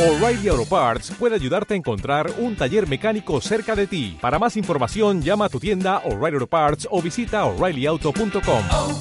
[0.00, 4.16] O'Reilly Auto Parts puede ayudarte a encontrar un taller mecánico cerca de ti.
[4.18, 8.62] Para más información, llama a tu tienda O'Reilly Auto Parts o visita oreillyauto.com.
[8.72, 8.98] oh,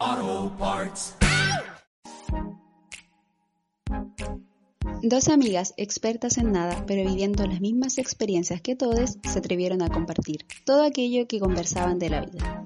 [0.00, 1.14] oh, Parts.
[5.02, 9.90] Dos amigas expertas en nada, pero viviendo las mismas experiencias que todos, se atrevieron a
[9.90, 12.64] compartir todo aquello que conversaban de la vida.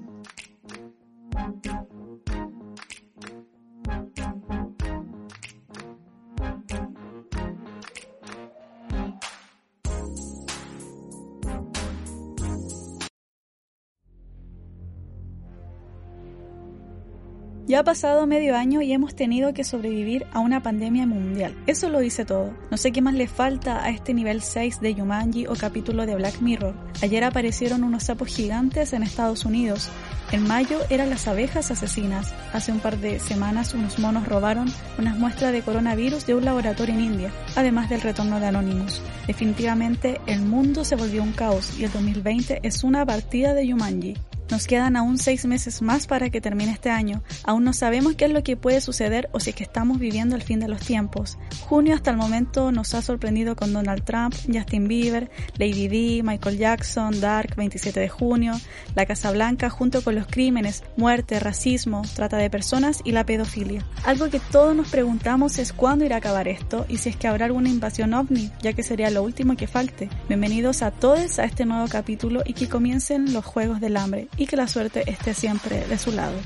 [17.67, 21.57] Ya ha pasado medio año y hemos tenido que sobrevivir a una pandemia mundial.
[21.65, 22.53] Eso lo dice todo.
[22.69, 26.15] No sé qué más le falta a este nivel 6 de Yumanji o capítulo de
[26.15, 26.75] Black Mirror.
[27.01, 29.89] Ayer aparecieron unos sapos gigantes en Estados Unidos.
[30.31, 32.35] En mayo eran las abejas asesinas.
[32.53, 36.93] Hace un par de semanas unos monos robaron unas muestras de coronavirus de un laboratorio
[36.93, 39.01] en India, además del retorno de Anonymous.
[39.25, 44.15] Definitivamente el mundo se volvió un caos y el 2020 es una partida de Yumanji.
[44.49, 47.23] Nos quedan aún seis meses más para que termine este año.
[47.43, 50.35] Aún no sabemos qué es lo que puede suceder o si es que estamos viviendo
[50.35, 51.39] el fin de los tiempos.
[51.61, 56.59] Junio hasta el momento nos ha sorprendido con Donald Trump, Justin Bieber, Lady D, Michael
[56.59, 58.53] Jackson, Dark, 27 de junio,
[58.93, 63.83] la Casa Blanca junto con los crímenes, muerte, racismo, trata de personas y la pedofilia.
[64.03, 67.27] Algo que todos nos preguntamos es cuándo irá a acabar esto y si es que
[67.27, 70.09] habrá alguna invasión ovni, ya que sería lo último que falte.
[70.27, 74.47] Bienvenidos a todos a este nuevo capítulo y que comiencen los Juegos del Hambre y
[74.47, 76.37] que la suerte esté siempre de su lado.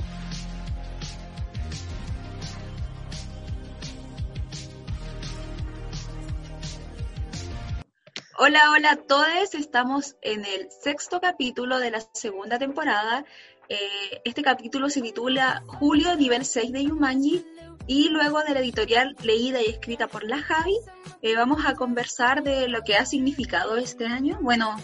[8.42, 9.54] Hola, hola a todos.
[9.54, 13.26] Estamos en el sexto capítulo de la segunda temporada.
[13.68, 17.46] Eh, este capítulo se titula Julio, nivel 6 de Yumanji.
[17.86, 20.78] Y luego de la editorial leída y escrita por la Javi,
[21.22, 24.38] eh, vamos a conversar de lo que ha significado este año.
[24.42, 24.78] Bueno,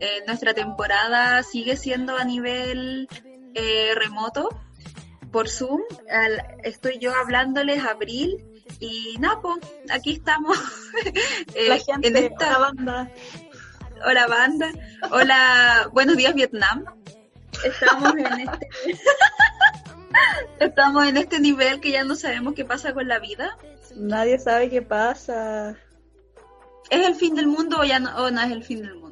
[0.00, 3.08] eh, nuestra temporada sigue siendo a nivel
[3.54, 4.48] eh, remoto
[5.30, 5.80] por Zoom.
[6.10, 8.44] Al- estoy yo hablándoles abril
[8.80, 9.58] y pues,
[9.90, 10.58] aquí estamos.
[11.54, 13.10] Eh, La gente, en esta- la banda.
[14.04, 14.72] Hola banda,
[15.10, 16.84] hola, buenos días Vietnam.
[17.64, 18.68] Estamos en este
[20.60, 23.56] estamos en este nivel que ya no sabemos qué pasa con la vida.
[23.96, 25.76] Nadie sabe qué pasa.
[26.90, 29.09] ¿Es el fin del mundo o ya no, o no es el fin del mundo?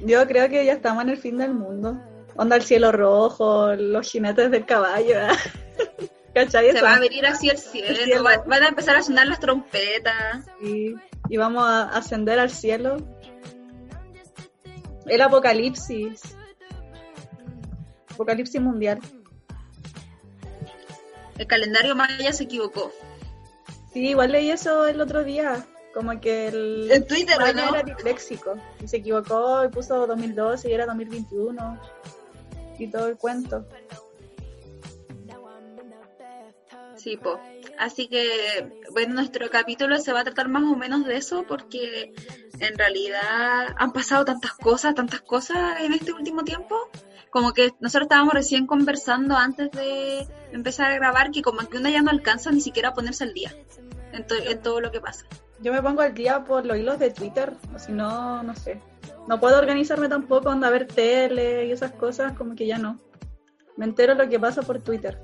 [0.00, 2.00] Yo creo que ya estamos en el fin del mundo.
[2.36, 5.14] Onda el cielo rojo, los jinetes del caballo.
[6.34, 6.70] ¿Cachai?
[6.72, 6.84] Se Eso?
[6.84, 8.24] va a venir así el cielo, El cielo.
[8.24, 10.44] va- van a empezar a sonar las trompetas.
[10.60, 10.96] Sí,
[11.28, 12.96] y vamos a ascender al cielo.
[15.06, 16.22] El apocalipsis.
[18.12, 18.98] Apocalipsis mundial.
[21.38, 22.92] El calendario maya se equivocó.
[23.92, 25.64] Sí, igual leí eso el otro día.
[25.94, 27.74] Como que el En Twitter, ¿o maya no?
[27.76, 28.56] era disléxico.
[28.82, 31.80] Y se equivocó y puso 2012 y era 2021.
[32.78, 33.64] Y todo el cuento.
[36.96, 37.38] Sí, po.
[37.78, 42.14] Así que, bueno, nuestro capítulo se va a tratar más o menos de eso porque
[42.60, 46.76] en realidad han pasado tantas cosas, tantas cosas en este último tiempo.
[47.30, 51.88] Como que nosotros estábamos recién conversando antes de empezar a grabar que como que uno
[51.88, 53.52] ya no alcanza ni siquiera a ponerse al día
[54.12, 55.26] en, to- en todo lo que pasa.
[55.64, 58.82] Yo me pongo al día por los hilos de Twitter, o si no, no sé.
[59.26, 63.00] No puedo organizarme tampoco, onda a ver tele y esas cosas, como que ya no.
[63.78, 65.18] Me entero lo que pasa por Twitter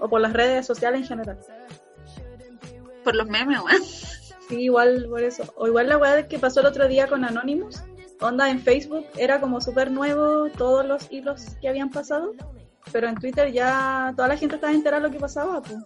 [0.00, 1.38] o por las redes sociales en general.
[3.04, 3.84] Por los memes, weón.
[4.48, 5.44] Sí, igual por eso.
[5.56, 7.84] O igual la weá que pasó el otro día con Anonymous.
[8.20, 12.32] Onda en Facebook era como súper nuevo todos los hilos que habían pasado.
[12.90, 15.78] Pero en Twitter ya toda la gente estaba enterada de lo que pasaba, pues.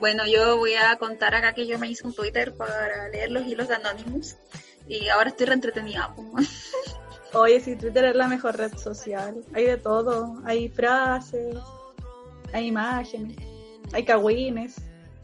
[0.00, 3.44] Bueno, yo voy a contar acá que yo me hice un Twitter para leer los
[3.46, 4.36] hilos de Anonymous
[4.86, 6.14] y ahora estoy reentretenida.
[7.34, 9.44] Oye, sí, Twitter es la mejor red social.
[9.52, 10.40] Hay de todo.
[10.44, 11.56] Hay frases,
[12.52, 13.36] hay imágenes,
[13.92, 14.76] hay cagüines.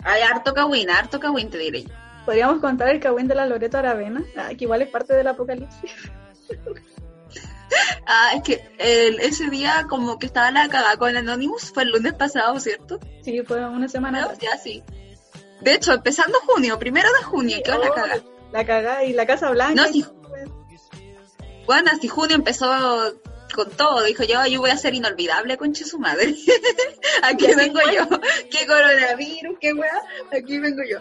[0.02, 1.84] Hay harto kawin, harto kawin te diré.
[2.26, 5.92] Podríamos contar el cagüín de la Loreto Aravena, ah, que igual es parte del apocalipsis.
[8.06, 11.90] Ah, es que el- ese día como que estaba la cagada con Anonymous, fue el
[11.90, 13.00] lunes pasado, ¿cierto?
[13.22, 14.82] Sí, fue una semana No, ya sí.
[15.62, 18.22] De hecho, empezando junio, primero de junio, ¿qué la Oh, cagada?
[18.52, 19.74] La cagada y la Casa Blanca.
[19.82, 20.02] No, y sí.
[20.02, 20.48] todo, pues.
[21.66, 22.66] Bueno, así junio empezó
[23.54, 26.34] con todo, dijo yo, yo voy a ser inolvidable, conche su madre.
[27.22, 28.06] Aquí vengo yo.
[28.50, 29.56] ¿Qué coronavirus?
[29.60, 30.02] ¿Qué weá?
[30.36, 30.98] Aquí vengo yo.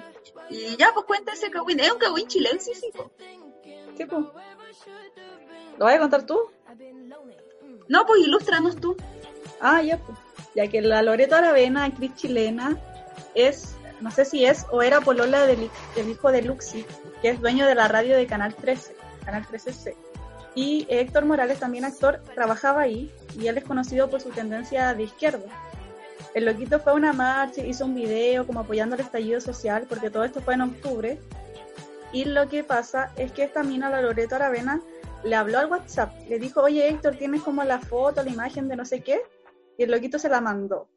[0.50, 1.80] Y ya, pues cuenta ese cagüín.
[1.82, 3.12] Es un cagüín chilensísimo.
[3.98, 4.26] Sí, pues.
[5.78, 6.40] ¿Lo vas a contar tú?
[7.88, 8.96] No, pues ilústranos tú.
[9.60, 10.18] Ah, ya, pues.
[10.56, 12.78] ya que la Loreto Aravena, actriz chilena,
[13.36, 16.86] es, no sé si es o era polola del, del hijo de Luxi,
[17.22, 19.96] que es dueño de la radio de Canal 13, Canal 13C.
[20.56, 25.04] Y Héctor Morales, también actor, trabajaba ahí y él es conocido por su tendencia de
[25.04, 25.46] izquierda.
[26.34, 30.10] El loquito fue a una marcha, hizo un video como apoyando el estallido social, porque
[30.10, 31.20] todo esto fue en octubre.
[32.12, 34.82] Y lo que pasa es que esta mina, la Loreto Aravena,
[35.24, 38.76] le habló al WhatsApp, le dijo, oye Héctor, ¿tienes como la foto, la imagen de
[38.76, 39.22] no sé qué?
[39.78, 40.90] Y el loquito se la mandó.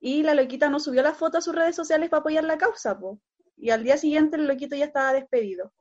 [0.00, 2.98] Y la loquita no subió la foto a sus redes sociales para apoyar la causa,
[2.98, 3.18] po.
[3.56, 5.72] Y al día siguiente el loquito ya estaba despedido.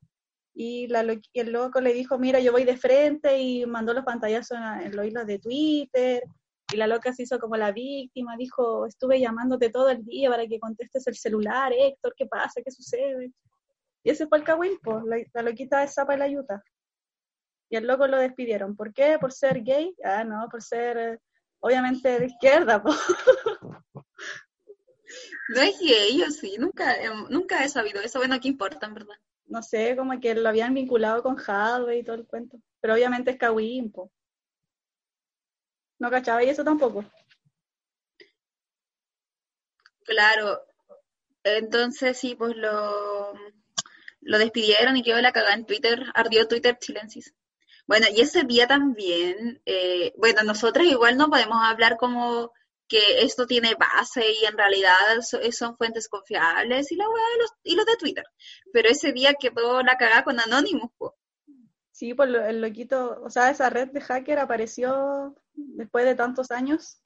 [0.54, 4.58] Y la, el loco le dijo, mira, yo voy de frente y mandó los pantallazos
[4.82, 6.24] en, los hilos de Twitter.
[6.74, 10.48] Y la loca se hizo como la víctima, dijo, estuve llamándote todo el día para
[10.48, 12.62] que contestes el celular, Héctor, ¿qué pasa?
[12.64, 13.32] ¿Qué sucede?
[14.04, 14.44] Y ese fue el
[14.82, 16.64] pues, la, la, loquita de Zapa y la.
[17.70, 18.76] Y el loco lo despidieron.
[18.76, 19.18] ¿Por qué?
[19.20, 19.96] ¿Por ser gay?
[20.04, 21.20] Ah, no, por ser,
[21.60, 22.98] obviamente, de izquierda, pues.
[25.50, 26.96] No es gay, yo sí, nunca,
[27.30, 28.20] nunca he sabido eso.
[28.20, 29.16] Bueno, ¿qué importa, en verdad?
[29.46, 32.58] No sé, como que lo habían vinculado con Hadwe y todo el cuento.
[32.82, 34.10] Pero obviamente es cagüín, pues.
[36.00, 37.06] ¿No cachaba y eso tampoco?
[40.04, 40.62] Claro.
[41.44, 43.34] Entonces sí, pues lo,
[44.22, 47.34] lo despidieron y quedó la cagada en Twitter, ardió Twitter chilensis.
[47.88, 52.52] Bueno, y ese día también, eh, bueno, nosotros igual no podemos hablar como
[52.88, 54.96] que esto tiene base y en realidad
[55.52, 58.26] son fuentes confiables y la de los, y los de Twitter.
[58.74, 61.14] Pero ese día quedó la cagada con Anonymous, pues.
[61.92, 67.02] Sí, pues el loquito, o sea, esa red de hacker apareció después de tantos años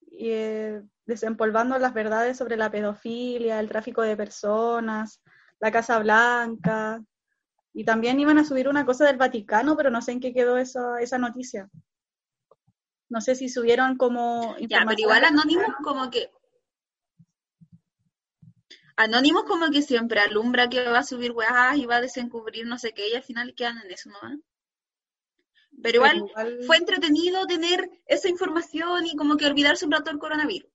[0.00, 5.20] y, eh, desempolvando las verdades sobre la pedofilia, el tráfico de personas,
[5.60, 7.00] la Casa Blanca,
[7.74, 10.56] y también iban a subir una cosa del Vaticano, pero no sé en qué quedó
[10.56, 11.68] esa, esa noticia.
[13.08, 14.56] No sé si subieron como...
[14.58, 16.30] Ya, pero igual Anónimos como que...
[18.96, 22.78] Anónimos como que siempre alumbra que va a subir weas y va a desencubrir no
[22.78, 24.20] sé qué, y al final quedan en eso, ¿no?
[25.82, 30.12] Pero igual, pero igual, fue entretenido tener esa información y como que olvidarse un rato
[30.12, 30.70] el coronavirus.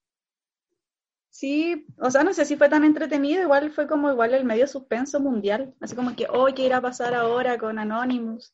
[1.30, 4.66] Sí, o sea, no sé si fue tan entretenido, igual fue como igual el medio
[4.66, 8.52] suspenso mundial, así como que, hoy oh, ¿qué irá a pasar ahora con Anonymous?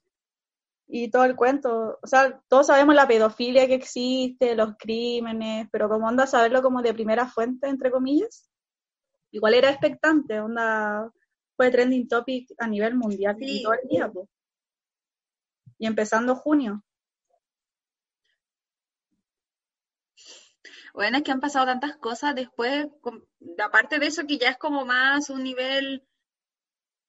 [0.87, 5.88] Y todo el cuento, o sea, todos sabemos la pedofilia que existe, los crímenes, pero
[5.88, 8.49] como onda saberlo como de primera fuente, entre comillas,
[9.32, 11.11] igual era expectante, onda
[11.56, 13.62] fue trending topic a nivel mundial sí.
[13.62, 14.28] todo el día, pues.
[15.78, 16.84] Y empezando junio.
[20.96, 22.87] Bueno, es que han pasado tantas cosas después,
[23.62, 26.02] aparte de eso que ya es como más un nivel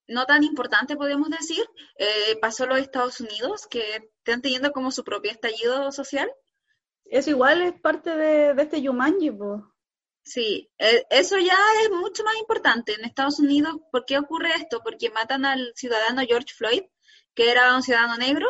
[0.09, 1.63] no tan importante, podemos decir,
[1.97, 3.81] eh, pasó los Estados Unidos, que
[4.17, 6.29] están teniendo como su propio estallido social.
[7.05, 9.61] Eso igual es parte de, de este Yumanji, pues.
[10.21, 12.93] Sí, eh, eso ya es mucho más importante.
[12.93, 14.81] En Estados Unidos, ¿por qué ocurre esto?
[14.83, 16.83] Porque matan al ciudadano George Floyd,
[17.33, 18.47] que era un ciudadano negro.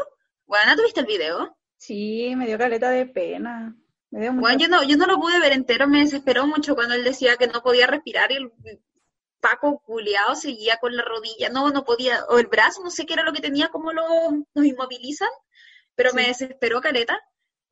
[0.47, 1.55] Bueno, ¿tuviste el video?
[1.77, 3.77] Sí, me dio caleta de pena.
[4.11, 6.95] Me dio bueno, yo no, yo no lo pude ver entero, me desesperó mucho cuando
[6.95, 8.51] él decía que no podía respirar y el
[9.39, 13.13] Paco culiado seguía con la rodilla, no, no podía, o el brazo, no sé qué
[13.13, 14.03] era lo que tenía, cómo lo,
[14.53, 15.29] nos inmovilizan,
[15.95, 16.15] pero sí.
[16.15, 17.19] me desesperó caleta.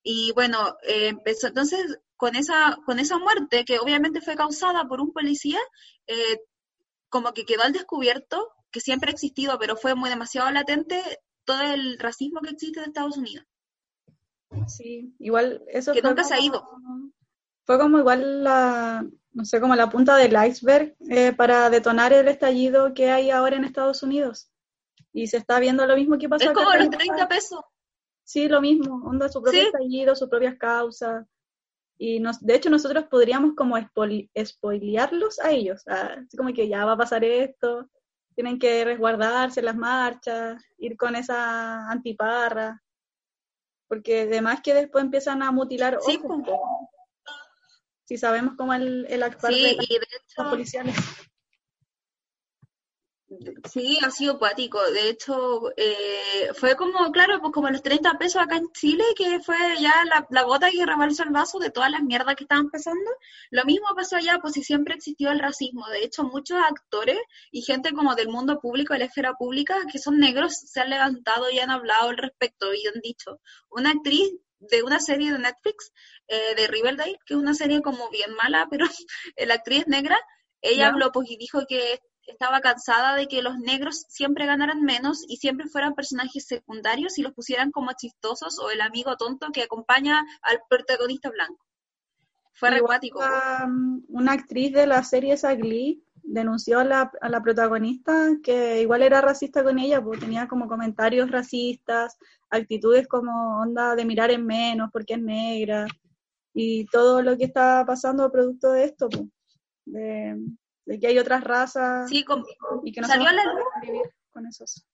[0.04, 5.02] Y bueno, eh, empezó entonces con esa, con esa muerte, que obviamente fue causada por
[5.02, 5.60] un policía,
[6.08, 6.40] eh,
[7.10, 11.02] como que quedó al descubierto, que siempre ha existido, pero fue muy demasiado latente,
[11.44, 13.46] todo el racismo que existe en Estados Unidos.
[14.68, 16.68] Sí, igual eso que nunca como, se ha ido.
[17.66, 22.28] Fue como igual la, no sé, como la punta del iceberg eh, para detonar el
[22.28, 24.50] estallido que hay ahora en Estados Unidos.
[25.14, 27.62] Y se está viendo lo mismo que pasó Es acá como los en 30 pesos.
[28.24, 29.66] Sí, lo mismo, onda su propio Sí.
[29.68, 31.26] estallido, sus propias causas.
[31.98, 36.68] Y nos, de hecho nosotros podríamos como espoli- spoilearlos a ellos, ah, así como que
[36.68, 37.90] ya va a pasar esto,
[38.36, 42.84] tienen que resguardarse en las marchas, ir con esa antiparra,
[43.96, 46.60] porque además que después empiezan a mutilar Sí, ojos, pues.
[48.04, 50.96] si sabemos cómo el, el actuar Sí, de y de los hecho, policiales.
[53.72, 54.82] Sí, ha sido cuático.
[54.92, 59.40] De hecho, eh, fue como, claro, pues como los 30 pesos acá en Chile, que
[59.40, 62.70] fue ya la, la gota que rebalsó el vaso de todas las mierdas que estaban
[62.70, 63.10] pasando.
[63.52, 65.88] Lo mismo pasó allá, pues si siempre existió el racismo.
[65.90, 67.18] De hecho, muchos actores
[67.52, 70.90] y gente como del mundo público, de la esfera pública, que son negros, se han
[70.90, 73.40] levantado y han hablado al respecto y han dicho,
[73.70, 75.92] una actriz de una serie de Netflix,
[76.28, 78.86] eh, de Riverdale, que es una serie como bien mala, pero
[79.38, 80.18] la actriz negra,
[80.62, 85.24] ella habló pues y dijo que estaba cansada de que los negros siempre ganaran menos
[85.28, 89.64] y siempre fueran personajes secundarios y los pusieran como chistosos o el amigo tonto que
[89.64, 91.66] acompaña al protagonista blanco.
[92.54, 93.20] Fue recuático.
[93.20, 93.70] la-
[94.08, 99.04] una actriz de la serie esa Glee denunció a la, a la protagonista que igual
[99.04, 102.18] era racista con ella, porque tenía como comentarios racistas,
[102.50, 105.86] actitudes como onda de mirar en menos porque es negra,
[106.54, 109.26] y todo lo que está pasando producto de esto, pues,
[109.86, 110.36] de,
[110.86, 112.26] de que hay otras razas Sí,
[112.84, 114.86] y que no salió a la de vivir con esos.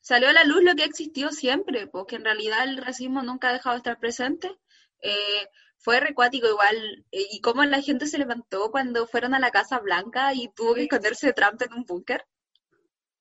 [0.00, 3.48] salió a la luz lo que ha existido siempre, porque en realidad el racismo nunca
[3.48, 4.56] ha dejado de estar presente.
[5.00, 5.48] Eh,
[5.78, 9.80] fue recuático igual, eh, y cómo la gente se levantó cuando fueron a la Casa
[9.80, 12.24] Blanca y tuvo que esconderse de Trump en un búnker.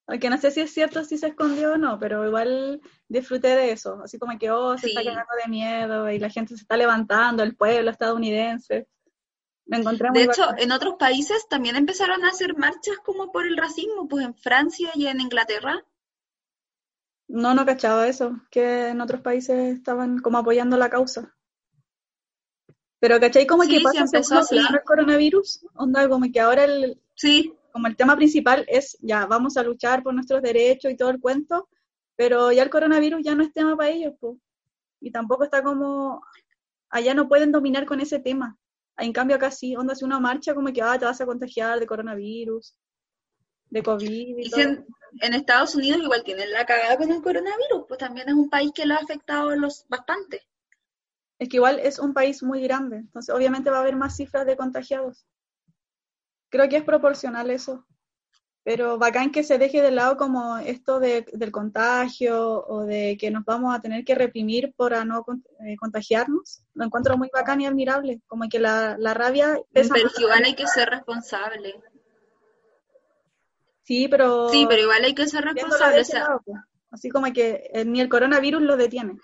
[0.05, 3.71] Aunque no sé si es cierto si se escondió o no, pero igual disfruté de
[3.71, 4.01] eso.
[4.03, 7.43] Así como que, oh, se está cagando de miedo y la gente se está levantando,
[7.43, 8.87] el pueblo estadounidense.
[9.71, 10.59] Me encontré muy De hecho, bacán.
[10.59, 14.91] en otros países también empezaron a hacer marchas como por el racismo, pues en Francia
[14.95, 15.85] y en Inglaterra.
[17.29, 21.33] No, no cachaba eso, que en otros países estaban como apoyando la causa.
[22.99, 23.47] Pero ¿cachai?
[23.47, 25.65] Como Sí, que pasa empezó plano el coronavirus.
[25.75, 30.03] Onda, como que ahora el, Sí, como el tema principal es ya, vamos a luchar
[30.03, 31.69] por nuestros derechos y todo el cuento,
[32.17, 34.37] pero ya el coronavirus ya no es tema para ellos, po.
[34.99, 36.21] Y tampoco está como,
[36.89, 38.57] allá no pueden dominar con ese tema.
[38.97, 41.79] En cambio acá sí, onda, si uno marcha como que, ah, te vas a contagiar
[41.79, 42.75] de coronavirus,
[43.69, 44.61] de COVID y todo.
[44.61, 48.71] en, Estados Unidos igual tienen la cagada con el coronavirus, pues también es un país
[48.75, 50.41] que lo ha afectado los bastante.
[51.39, 54.45] Es que igual es un país muy grande, entonces obviamente va a haber más cifras
[54.45, 55.25] de contagiados.
[56.49, 57.87] Creo que es proporcional eso.
[58.63, 63.31] Pero bacán que se deje de lado como esto de- del contagio o de que
[63.31, 65.25] nos vamos a tener que reprimir para no
[65.65, 66.63] eh, contagiarnos.
[66.75, 68.21] Lo encuentro muy bacán y admirable.
[68.27, 71.73] Como que la, la rabia pesa Pero igual hay que ser responsable.
[73.83, 75.97] Sí, pero Sí, pero igual hay que ser responsable.
[75.97, 76.57] O ese sea, lado, pues.
[76.91, 79.17] Así como que eh, ni el coronavirus lo detiene.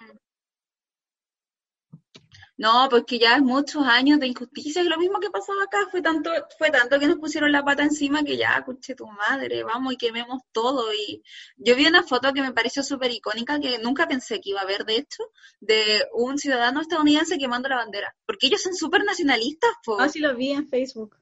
[2.58, 6.02] No, porque ya es muchos años de injusticia y lo mismo que pasaba acá fue
[6.02, 9.94] tanto, fue tanto que nos pusieron la pata encima que ya, escuché tu madre, vamos
[9.94, 10.92] y quememos todo.
[10.92, 11.24] Y
[11.58, 14.66] yo vi una foto que me pareció súper icónica, que nunca pensé que iba a
[14.66, 15.24] ver, de hecho,
[15.60, 18.16] de un ciudadano estadounidense quemando la bandera.
[18.26, 20.00] Porque ellos son súper nacionalistas, po.
[20.00, 21.16] Ah, sí lo vi en Facebook.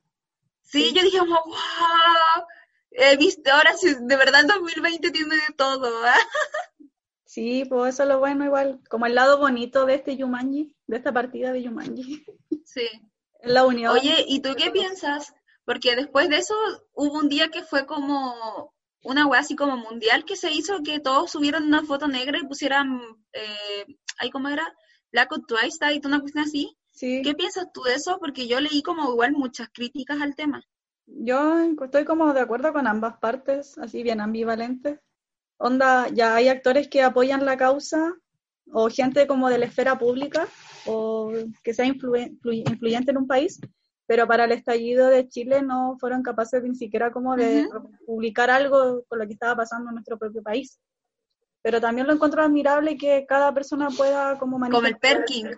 [0.63, 0.93] Sí, Sí.
[0.93, 2.45] yo dije, wow,
[2.91, 6.15] he visto, ahora sí, de verdad el 2020 tiene de todo, ¿ah?
[7.35, 8.79] Sí, pues eso es lo bueno igual.
[8.89, 12.25] Como el lado bonito de este Yumanji, de esta partida de Yumanji.
[12.63, 12.87] Sí.
[13.43, 13.91] La unión.
[13.93, 15.33] Oye, ¿y tú qué piensas?
[15.65, 16.55] Porque después de eso
[16.93, 18.73] hubo un día que fue como
[19.03, 22.47] una wea así como mundial que se hizo que todos subieron una foto negra y
[22.47, 23.01] pusieran,
[23.33, 23.85] eh,
[24.17, 24.73] ahí cómo era,
[25.11, 26.77] Black Out Twice, y una cuestión así.
[26.93, 27.21] Sí.
[27.21, 28.17] ¿Qué piensas tú de eso?
[28.17, 30.63] Porque yo leí como igual muchas críticas al tema.
[31.05, 35.01] Yo estoy como de acuerdo con ambas partes, así bien ambivalentes.
[35.57, 38.13] Onda, ya hay actores que apoyan la causa,
[38.71, 40.47] o gente como de la esfera pública,
[40.85, 41.31] o
[41.63, 43.59] que sea influyente en un país,
[44.07, 47.67] pero para el estallido de Chile no fueron capaces ni siquiera como de
[48.05, 50.79] publicar algo con lo que estaba pasando en nuestro propio país.
[51.63, 55.49] Pero también lo encuentro admirable que cada persona pueda como Como el Perkin.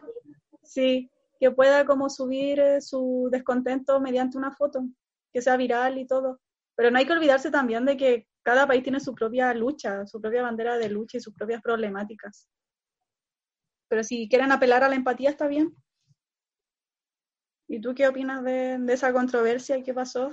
[0.63, 4.85] Sí, que pueda como subir eh, su descontento mediante una foto,
[5.33, 6.39] que sea viral y todo.
[6.75, 10.21] Pero no hay que olvidarse también de que cada país tiene su propia lucha, su
[10.21, 12.47] propia bandera de lucha y sus propias problemáticas.
[13.89, 15.75] Pero si quieren apelar a la empatía, está bien.
[17.67, 20.31] ¿Y tú qué opinas de, esa controversia que pasó?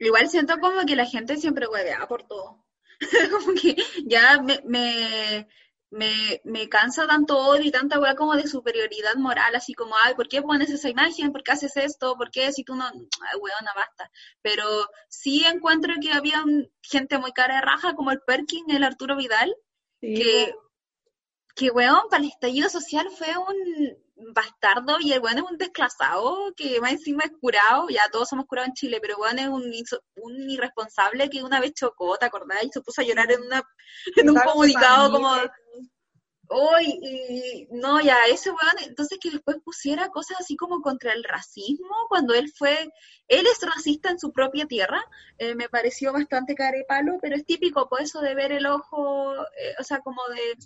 [0.00, 2.66] Igual siento como que la gente siempre huevea por todo.
[3.30, 5.46] como que ya me,
[5.90, 10.14] me, me cansa tanto odio y tanta hueá como de superioridad moral, así como, ay,
[10.14, 11.32] ¿por qué pones esa imagen?
[11.32, 12.16] ¿Por qué haces esto?
[12.16, 12.84] ¿Por qué si tú no?
[12.86, 14.10] Ay, weona, basta.
[14.42, 14.64] Pero
[15.08, 19.16] sí encuentro que había un- gente muy cara de raja, como el Perkin, el Arturo
[19.16, 19.54] Vidal,
[20.00, 20.54] Sí, que,
[21.54, 23.98] que weón, para el estallido social fue un
[24.34, 28.46] bastardo y el weón es un desclasado que más encima es curado, ya todos somos
[28.46, 29.72] curados en Chile, pero weón es un,
[30.16, 32.64] un irresponsable que una vez chocó, ¿te acordás?
[32.64, 33.62] Y se puso a llorar en una
[34.16, 35.52] en un comunicado como familia.
[36.50, 41.22] Uy, y no, ya, ese weón, entonces que después pusiera cosas así como contra el
[41.22, 42.90] racismo, cuando él fue,
[43.28, 45.04] él es racista en su propia tierra,
[45.36, 49.74] eh, me pareció bastante carepalo, pero es típico, por eso de ver el ojo, eh,
[49.78, 50.56] o sea, como de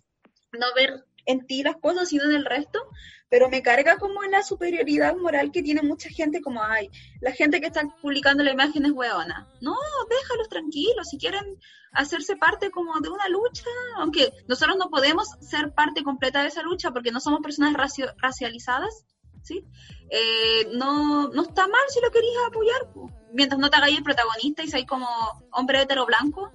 [0.59, 2.81] no ver en ti las cosas, sino en el resto,
[3.29, 7.33] pero me carga como en la superioridad moral que tiene mucha gente, como, ay, la
[7.33, 9.49] gente que está publicando la imagen es weona.
[9.61, 9.75] No,
[10.11, 11.59] déjalos tranquilos, si quieren
[11.93, 13.65] hacerse parte como de una lucha,
[13.97, 18.13] aunque nosotros no podemos ser parte completa de esa lucha porque no somos personas racio-
[18.19, 19.05] racializadas,
[19.43, 19.65] ¿sí?
[20.11, 23.11] Eh, no, no está mal si lo querías apoyar, po.
[23.33, 25.09] mientras no te hagáis el protagonista y seáis como
[25.53, 26.53] hombre hetero blanco.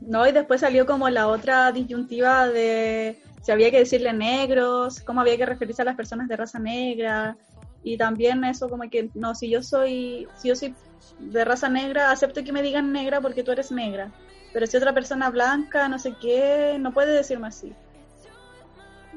[0.00, 5.22] No, y después salió como la otra disyuntiva de si había que decirle negros, cómo
[5.22, 7.34] había que referirse a las personas de raza negra,
[7.82, 10.74] y también eso como que, no, si yo soy, si yo soy
[11.18, 14.12] de raza negra, acepto que me digan negra porque tú eres negra,
[14.52, 17.72] pero si otra persona blanca, no sé qué, no puede decirme así.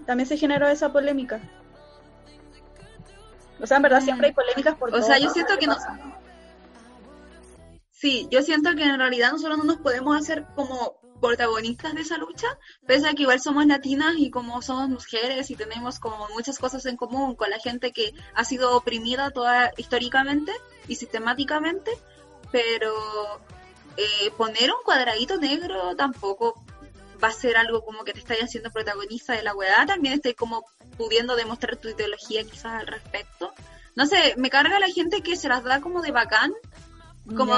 [0.06, 1.42] También se generó esa polémica.
[3.60, 5.76] O sea, en verdad siempre hay polémicas por O sea, yo siento que no...
[8.02, 12.18] Sí, yo siento que en realidad nosotros no nos podemos hacer como protagonistas de esa
[12.18, 12.48] lucha,
[12.88, 16.84] pese a que igual somos latinas y como somos mujeres y tenemos como muchas cosas
[16.88, 20.52] en común con la gente que ha sido oprimida toda históricamente
[20.88, 21.92] y sistemáticamente,
[22.52, 22.92] pero
[23.98, 26.60] eh, poner un cuadradito negro tampoco
[27.24, 30.34] va a ser algo como que te estáis haciendo protagonista de la weá, también estoy
[30.34, 30.66] como
[30.98, 33.54] pudiendo demostrar tu ideología quizás al respecto.
[33.96, 36.52] No sé, me carga la gente que se las da como de bacán,
[37.36, 37.54] como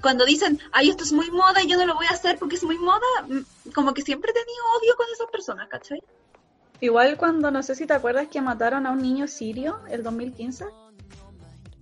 [0.00, 2.56] cuando dicen, ay, esto es muy moda y yo no lo voy a hacer porque
[2.56, 6.02] es muy moda, mm, como que siempre he tenido odio con esas personas, ¿cachai?
[6.80, 10.64] Igual cuando, no sé si te acuerdas que mataron a un niño sirio el 2015,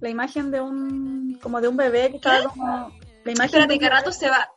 [0.00, 2.93] la imagen de un, como de un bebé que estaba como...
[3.25, 4.49] La imagen Espérate, Carato bebé- se va,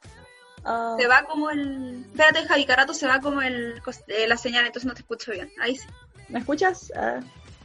[0.65, 2.05] Ah, se va como el...
[2.11, 5.51] Espérate, Javi, Carato se va como el, eh, la señal, entonces no te escucho bien.
[5.59, 5.87] Ahí sí.
[6.29, 6.91] ¿Me escuchas?
[6.95, 7.19] Ah,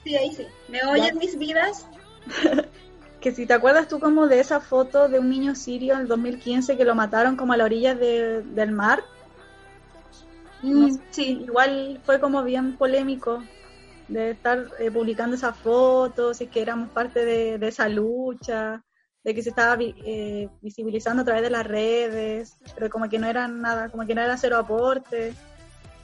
[0.05, 0.47] Sí, ahí sí.
[0.69, 1.87] ¿Me oyen mis vidas?
[3.21, 6.09] que si te acuerdas tú como de esa foto de un niño sirio en el
[6.09, 9.03] 2015 que lo mataron como a la orilla de- del mar,
[11.11, 11.39] sí.
[11.43, 13.43] igual fue como bien polémico
[14.09, 18.83] de estar eh, publicando esas fotos y que éramos parte de, de esa lucha,
[19.23, 23.19] de que se estaba vi- eh, visibilizando a través de las redes, pero como que
[23.19, 25.35] no eran nada, como que no era cero aporte.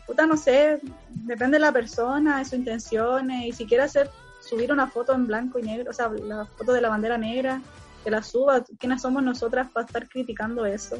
[0.07, 4.11] Puta, no sé, depende de la persona, de sus intenciones, y si quiere hacer,
[4.45, 7.61] subir una foto en blanco y negro, o sea, la foto de la bandera negra,
[8.03, 10.99] que la suba, ¿quiénes somos nosotras para estar criticando eso?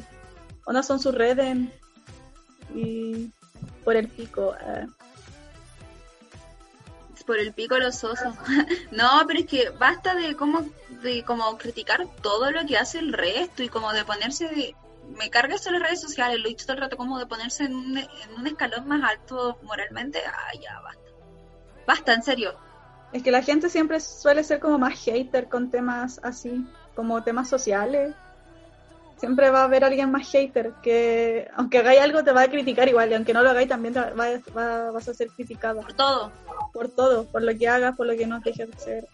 [0.65, 1.57] ¿O no son sus redes?
[2.73, 3.31] Y
[3.83, 4.55] por el pico.
[4.59, 4.87] eh.
[7.25, 8.35] por el pico los osos.
[8.91, 10.63] no, pero es que basta de como
[11.01, 14.75] de como criticar todo lo que hace el resto y como de ponerse de
[15.17, 17.25] me carga eso en las redes sociales, lo he dicho todo el rato como de
[17.25, 21.01] ponerse en un, en un escalón más alto moralmente, ah, ya basta.
[21.85, 22.64] Basta, en serio.
[23.15, 27.47] Es que la gente siempre suele ser como más hater con temas así, como temas
[27.47, 28.13] sociales.
[29.17, 32.89] Siempre va a haber alguien más hater que, aunque hagáis algo, te va a criticar
[32.89, 35.93] igual, y aunque no lo hagáis, también te va, va- vas a ser criticado Por
[35.93, 36.31] todo.
[36.73, 39.07] por todo, por lo que hagas, por lo que no dejes de hacer.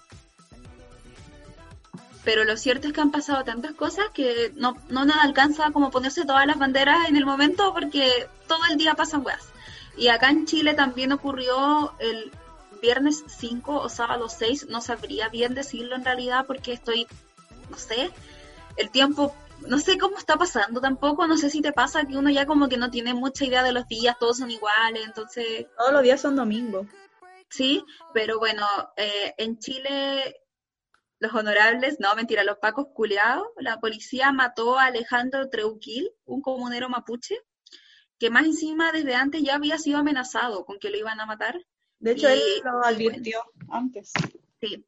[2.23, 5.91] Pero lo cierto es que han pasado tantas cosas que no, no nos alcanza como
[5.91, 9.45] ponerse todas las banderas en el momento porque todo el día pasan weas.
[9.95, 12.31] Y acá en Chile también ocurrió el
[12.81, 17.07] viernes 5 o sábado 6, no sabría bien decirlo en realidad porque estoy,
[17.69, 18.11] no sé,
[18.77, 19.35] el tiempo,
[19.67, 22.67] no sé cómo está pasando tampoco, no sé si te pasa que uno ya como
[22.69, 26.21] que no tiene mucha idea de los días, todos son iguales, entonces Todos los días
[26.21, 26.87] son domingos.
[27.49, 28.65] Sí, pero bueno,
[28.95, 30.41] eh, en Chile
[31.21, 36.89] los honorables, no, mentira, los pacos culeados, la policía mató a Alejandro Treuquil, un comunero
[36.89, 37.37] mapuche,
[38.17, 41.59] que más encima desde antes ya había sido amenazado con que lo iban a matar.
[42.01, 42.85] De hecho, Y- él lo bueno.
[42.87, 44.11] advirtió antes.
[44.59, 44.85] Sí.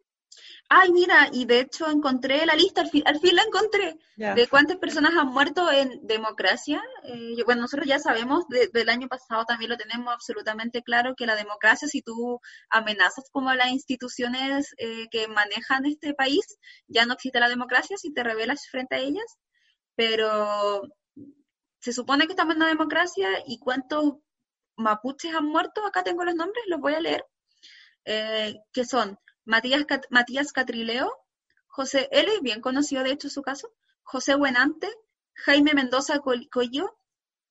[0.70, 4.48] Ay, mira, y de hecho encontré la lista, al fin, al fin la encontré, de
[4.48, 6.82] cuántas personas han muerto en democracia.
[7.04, 11.14] Eh, yo- bueno, nosotros ya sabemos, de- del año pasado también lo tenemos absolutamente claro,
[11.16, 16.58] que la democracia, si tú amenazas como a las instituciones eh, que manejan este país,
[16.88, 19.38] ya no existe la democracia si te rebelas frente a ellas.
[19.96, 20.82] Pero
[21.80, 24.16] se supone que estamos en una democracia y cuántos
[24.76, 27.26] mapuches han muerto, acá tengo los nombres, los voy a leer,
[28.06, 31.12] eh, que son Matías, Matías Catrileo,
[31.68, 33.72] José L., bien conocido de hecho su caso,
[34.04, 34.90] José Buenante,
[35.36, 36.98] Jaime Mendoza Collo,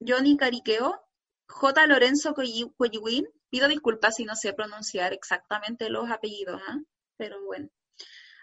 [0.00, 1.00] Johnny Cariqueo,
[1.48, 1.86] J.
[1.86, 6.78] Lorenzo Colliwin, pido disculpas si no sé pronunciar exactamente los apellidos, ¿ah?
[7.16, 7.68] pero bueno.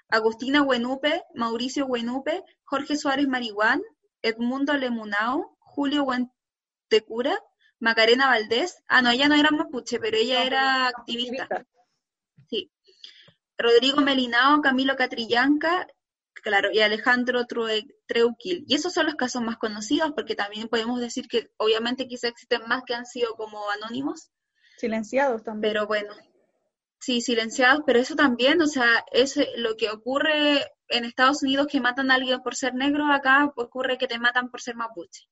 [0.10, 3.82] Agustina Buenupe, Mauricio Buenupe, Jorge Suárez Marihuán,
[4.22, 7.40] Edmundo Lemunao, Julio Buentecura,
[7.80, 11.66] Macarena Valdés, ah no, ella no era mapuche, pero ella era activista.
[12.50, 12.72] Sí.
[13.58, 15.88] Rodrigo Melinao, Camilo Catrillanca,
[16.34, 18.66] claro, y Alejandro Treuquil.
[18.68, 22.62] Y esos son los casos más conocidos, porque también podemos decir que obviamente quizá existen
[22.68, 24.32] más que han sido como anónimos,
[24.78, 25.74] Silenciados también.
[25.74, 26.14] pero bueno,
[27.00, 31.82] sí, silenciados, pero eso también, o sea, es lo que ocurre en Estados Unidos que
[31.82, 35.28] matan a alguien por ser negro, acá ocurre que te matan por ser mapuche.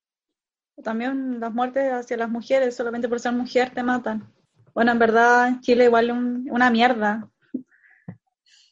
[0.84, 4.32] También las muertes hacia las mujeres, solamente por ser mujer te matan.
[4.74, 7.30] Bueno, en verdad, Chile igual un- una mierda.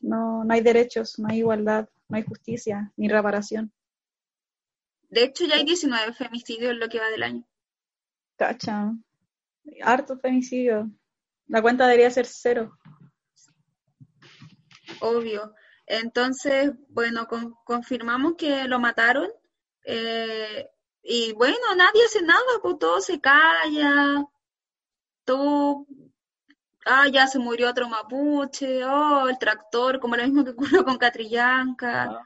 [0.01, 3.71] No, no hay derechos, no hay igualdad, no hay justicia, ni reparación.
[5.09, 7.47] De hecho, ya hay 19 femicidios en lo que va del año.
[8.37, 8.93] Cacha.
[9.81, 10.91] Harto femicidio.
[11.47, 12.77] La cuenta debería ser cero.
[15.01, 15.53] Obvio.
[15.87, 19.29] Entonces, bueno, con- confirmamos que lo mataron.
[19.87, 20.67] eh,
[21.07, 24.25] y bueno, nadie hace nada, pues todo se calla.
[25.23, 25.85] Todo.
[26.87, 28.83] Ah, ya se murió otro mapuche.
[28.85, 32.21] Oh, el tractor, como lo mismo que ocurrió con Catrillanca.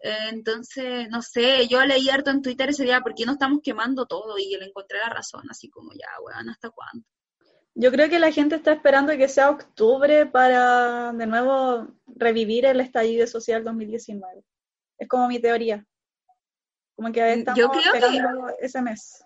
[0.00, 3.60] Eh, entonces, no sé, yo leí harto en Twitter ese día, ¿por qué no estamos
[3.62, 4.36] quemando todo?
[4.38, 7.06] Y le encontré la razón, así como ya, weón, ¿hasta cuándo?
[7.74, 12.80] Yo creo que la gente está esperando que sea octubre para de nuevo revivir el
[12.80, 14.44] estallido social 2019.
[14.98, 15.86] Es como mi teoría.
[16.98, 19.24] Como que estamos Yo creo que- ese mes.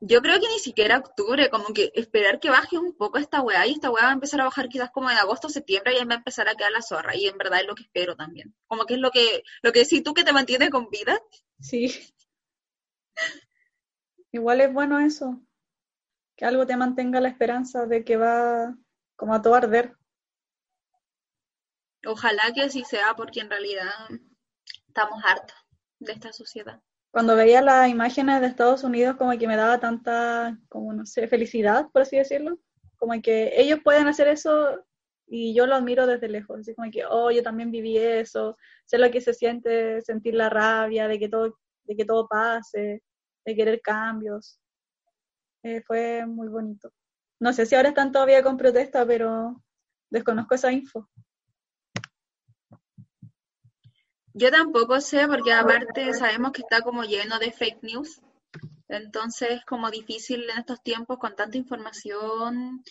[0.00, 3.66] Yo creo que ni siquiera octubre, como que esperar que baje un poco esta weá
[3.66, 6.04] y esta weá va a empezar a bajar quizás como en agosto, septiembre y ahí
[6.04, 8.54] va a empezar a quedar la zorra y en verdad es lo que espero también.
[8.66, 11.18] Como que es lo que, lo que decís tú que te mantiene con vida.
[11.58, 12.12] Sí.
[14.30, 15.40] Igual es bueno eso.
[16.36, 18.76] Que algo te mantenga la esperanza de que va
[19.16, 19.96] como a todo arder.
[22.04, 23.88] Ojalá que así sea porque en realidad
[24.86, 25.63] estamos hartos
[26.04, 26.80] de esta sociedad.
[27.10, 31.28] Cuando veía las imágenes de Estados Unidos como que me daba tanta, como no sé,
[31.28, 32.58] felicidad, por así decirlo.
[32.96, 34.84] Como que ellos pueden hacer eso
[35.26, 36.60] y yo lo admiro desde lejos.
[36.60, 40.50] Así como que, oh, yo también viví eso, sé lo que se siente sentir la
[40.50, 43.02] rabia de que todo, de que todo pase,
[43.44, 44.58] de querer cambios.
[45.62, 46.92] Eh, fue muy bonito.
[47.40, 49.62] No sé si ahora están todavía con protesta, pero
[50.10, 51.08] desconozco esa info.
[54.36, 58.20] Yo tampoco sé porque aparte sabemos que está como lleno de fake news.
[58.88, 62.82] Entonces es como difícil en estos tiempos con tanta información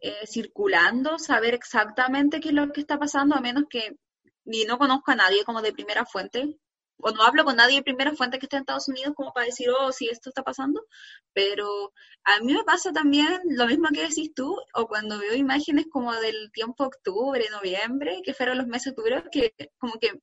[0.00, 3.96] eh, circulando saber exactamente qué es lo que está pasando a menos que
[4.44, 6.58] ni no conozco a nadie como de primera fuente
[7.02, 9.46] o no hablo con nadie de primera fuente que esté en Estados Unidos como para
[9.46, 10.84] decir, oh, sí, esto está pasando,
[11.32, 11.92] pero
[12.24, 16.12] a mí me pasa también lo mismo que decís tú, o cuando veo imágenes como
[16.14, 20.20] del tiempo octubre, noviembre, que fueron los meses duros, que como que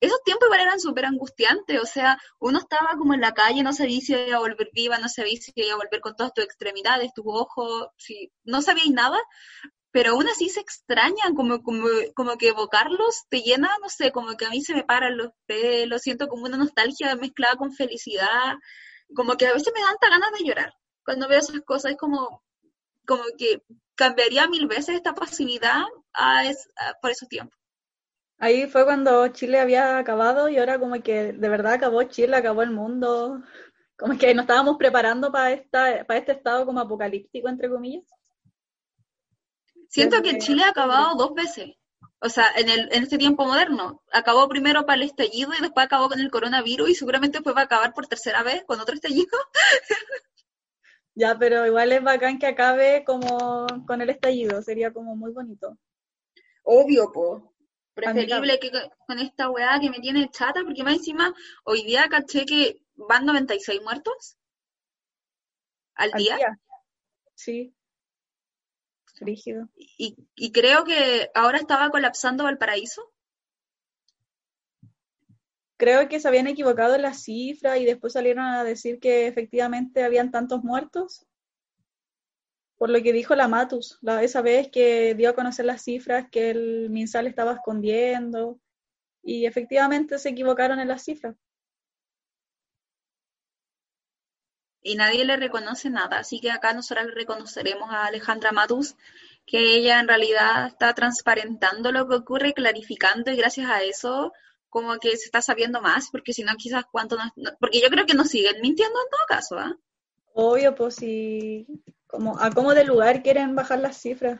[0.00, 4.00] esos tiempos eran súper angustiantes, o sea, uno estaba como en la calle, no sabía
[4.00, 7.14] si iba a volver viva, no sabía si iba a volver con todas tus extremidades,
[7.14, 9.18] tus ojos, si no sabíais nada,
[9.90, 14.36] pero aún así se extrañan, como, como, como que evocarlos te llena, no sé, como
[14.36, 18.54] que a mí se me paran los pelos, siento como una nostalgia mezclada con felicidad,
[19.14, 20.74] como que a veces me dan hasta ganas de llorar
[21.06, 22.42] cuando veo esas cosas, es como,
[23.06, 23.62] como que
[23.94, 25.84] cambiaría mil veces esta pasividad
[27.00, 27.58] por esos tiempos.
[28.38, 32.62] Ahí fue cuando Chile había acabado y ahora como que de verdad acabó Chile, acabó
[32.62, 33.42] el mundo.
[33.96, 38.04] Como que nos estábamos preparando para esta, para este estado como apocalíptico, entre comillas.
[39.88, 41.74] Siento Desde- que Chile ha acabado dos veces.
[42.20, 44.02] O sea, en, el, en este tiempo moderno.
[44.12, 47.60] Acabó primero para el estallido y después acabó con el coronavirus y seguramente después va
[47.62, 49.28] a acabar por tercera vez con otro estallido.
[51.14, 55.78] Ya, pero igual es bacán que acabe como con el estallido, sería como muy bonito.
[56.62, 57.54] Obvio, po.
[57.96, 62.08] Preferible que con- con esta weá que me tiene chata, porque más encima hoy día
[62.08, 64.36] caché que van 96 muertos
[65.94, 66.36] al Al día.
[66.36, 66.60] día.
[67.34, 67.74] Sí.
[69.18, 69.68] Rígido.
[69.74, 73.02] Y, y creo que ahora estaba colapsando Valparaíso.
[75.78, 80.04] Creo que se habían equivocado en las cifras y después salieron a decir que efectivamente
[80.04, 81.26] habían tantos muertos.
[82.78, 86.50] Por lo que dijo la Matus, esa vez que dio a conocer las cifras que
[86.50, 88.60] el MinSal estaba escondiendo.
[89.22, 91.36] Y efectivamente se equivocaron en las cifras.
[94.82, 96.18] y nadie le reconoce nada.
[96.20, 98.94] Así que acá nosotros reconoceremos a Alejandra Matus,
[99.44, 104.32] que ella en realidad está transparentando lo que ocurre, clarificando, y gracias a eso
[104.70, 107.88] como que se está sabiendo más, porque si no quizás cuánto nos- no- porque yo
[107.90, 109.76] creo que nos siguen mintiendo en todo caso, ¿ah?
[110.38, 111.66] Obvio, pues si
[112.06, 114.38] como a cómo de lugar quieren bajar las cifras.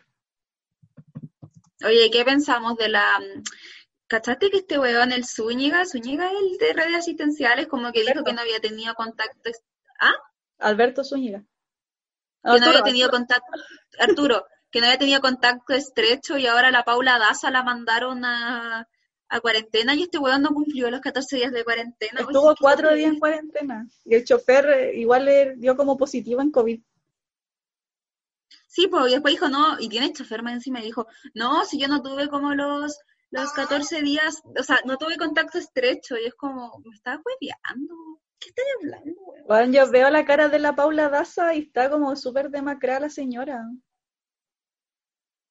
[1.83, 3.19] Oye, ¿qué pensamos de la...
[3.19, 3.43] mm,
[4.07, 8.35] ¿Cachaste que este weón, el Zúñiga, Zúñiga, el de redes asistenciales, como que dijo que
[8.35, 9.51] no había tenido contacto,
[9.99, 10.13] ¿ah?
[10.59, 11.43] Alberto Zúñiga.
[12.45, 13.51] que no había tenido contacto,
[13.99, 18.87] Arturo, que no había tenido contacto estrecho y ahora la Paula Daza la mandaron a,
[19.29, 22.21] a cuarentena y este weón no cumplió los 14 días de cuarentena.
[22.21, 23.89] Oye, Estuvo qué cuatro días en cuarentena.
[24.05, 26.81] Y el chofer eh, igual le dio como positivo en COVID.
[28.67, 31.79] Sí, pues y después dijo, no, y tiene chofer más encima y dijo, no, si
[31.81, 32.99] yo no tuve como los,
[33.31, 37.95] los 14 días, o sea, no tuve contacto estrecho y es como, me estás hueveando.
[38.39, 39.47] ¿Qué estás hablando, weón?
[39.47, 43.11] Bueno, yo veo la cara de la Paula Daza y está como súper demacrada la
[43.11, 43.65] señora.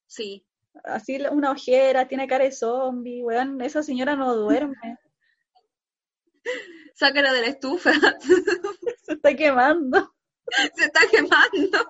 [0.08, 0.46] Sí,
[0.84, 4.98] Así una ojera, tiene cara de zombie, weón, esa señora no duerme,
[6.96, 7.92] sácala de la estufa,
[9.04, 10.14] se está quemando.
[10.76, 11.88] se está quemando.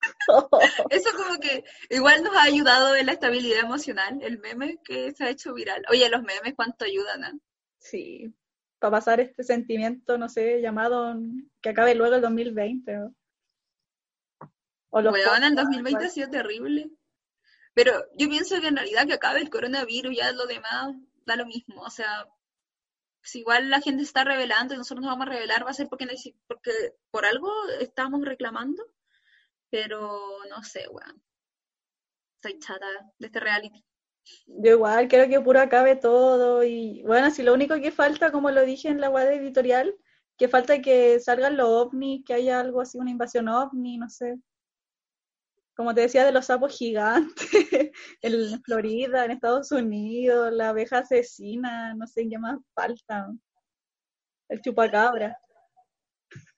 [0.90, 5.24] Eso como que igual nos ha ayudado en la estabilidad emocional, el meme que se
[5.24, 5.84] ha hecho viral.
[5.90, 7.32] Oye, los memes cuánto ayudan, ¿ah?
[7.78, 8.32] Sí,
[8.78, 11.16] para pasar este sentimiento, no sé, llamado
[11.60, 12.96] que acabe luego el 2020.
[12.96, 13.14] ¿no?
[14.90, 16.90] O los Weón, el podcasts, 2020 ha sido terrible.
[17.76, 20.94] Pero yo pienso que en realidad que acabe el coronavirus, ya lo demás
[21.26, 21.82] da lo mismo.
[21.82, 22.26] O sea,
[23.22, 25.86] si igual la gente está revelando y nosotros nos vamos a revelar, va a ser
[25.86, 26.06] porque,
[26.46, 26.72] porque
[27.10, 28.82] por algo estamos reclamando.
[29.68, 31.22] Pero no sé, weón.
[32.36, 32.86] Estoy chata
[33.18, 33.84] de este reality.
[34.46, 38.50] Yo igual quiero que puro acabe todo y bueno, si lo único que falta, como
[38.50, 39.94] lo dije en la web editorial,
[40.38, 44.38] que falta que salgan los ovnis, que haya algo así, una invasión ovni, no sé.
[45.76, 47.36] Como te decía, de los sapos gigantes
[48.22, 53.30] en Florida, en Estados Unidos, la abeja asesina, no sé qué más falta.
[54.48, 55.38] El chupacabra.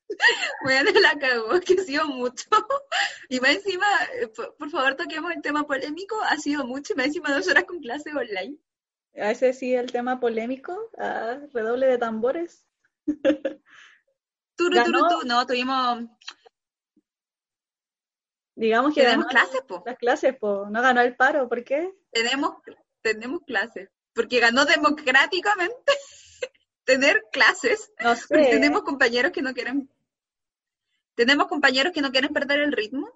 [0.65, 2.49] Weón, la cagó, que ha sido mucho.
[3.31, 3.87] Y más encima,
[4.23, 6.19] eh, por, por favor, toquemos el tema polémico.
[6.23, 8.57] Ha sido mucho, y más encima dos horas con clase online.
[9.17, 12.67] A ese sí el tema polémico, ah, redoble de tambores.
[13.05, 13.61] Turu,
[14.57, 15.09] turu, Ganó.
[15.09, 15.27] tu.
[15.27, 16.05] No, tuvimos,
[18.59, 19.85] Digamos que tenemos ganó clases, po.
[19.87, 21.95] las clases, pues no ganó el paro, ¿por qué?
[22.11, 22.57] Tenemos,
[23.03, 23.89] tenemos clases.
[24.13, 25.93] Porque ganó democráticamente
[26.85, 27.93] tener clases.
[28.03, 28.51] No Porque sé.
[28.51, 29.89] tenemos compañeros que no quieren.
[31.15, 33.09] Tenemos compañeros que no quieren perder el ritmo.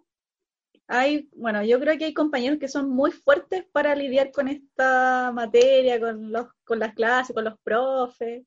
[0.86, 5.32] Hay, bueno, yo creo que hay compañeros que son muy fuertes para lidiar con esta
[5.34, 8.44] materia, con los, con las clases, con los profes.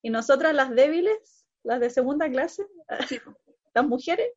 [0.00, 2.66] Y nosotras las débiles, las de segunda clase,
[3.06, 3.36] Sí, po.
[3.74, 4.30] las mujeres,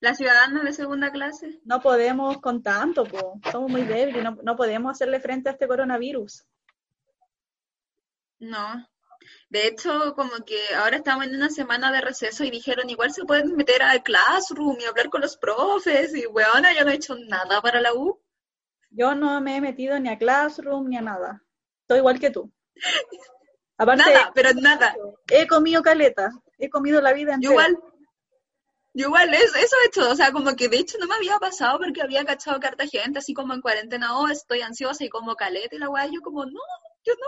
[0.00, 1.60] Las ciudadanas de segunda clase.
[1.64, 3.38] no podemos con tanto, po.
[3.52, 6.44] somos muy débiles, no, no podemos hacerle frente a este coronavirus.
[8.38, 8.86] No.
[9.50, 13.24] De hecho, como que ahora estamos en una semana de receso y dijeron, igual se
[13.24, 16.14] pueden meter al classroom y hablar con los profes.
[16.16, 18.18] Y weona, yo no he hecho nada para la U.
[18.90, 21.44] Yo no me he metido ni a Classroom ni a nada.
[21.82, 22.50] Estoy igual que tú.
[23.76, 24.94] Aparte, Nada, pero nada.
[25.28, 27.68] he comido caleta, he comido la vida Yo entera.
[27.68, 27.78] igual,
[28.92, 31.38] yo igual, eso, eso he hecho, o sea, como que de hecho no me había
[31.38, 35.36] pasado porque había cachado carta gente, así como en cuarentena, oh, estoy ansiosa y como
[35.36, 36.60] caleta y la weá, yo como, no,
[37.04, 37.26] yo no.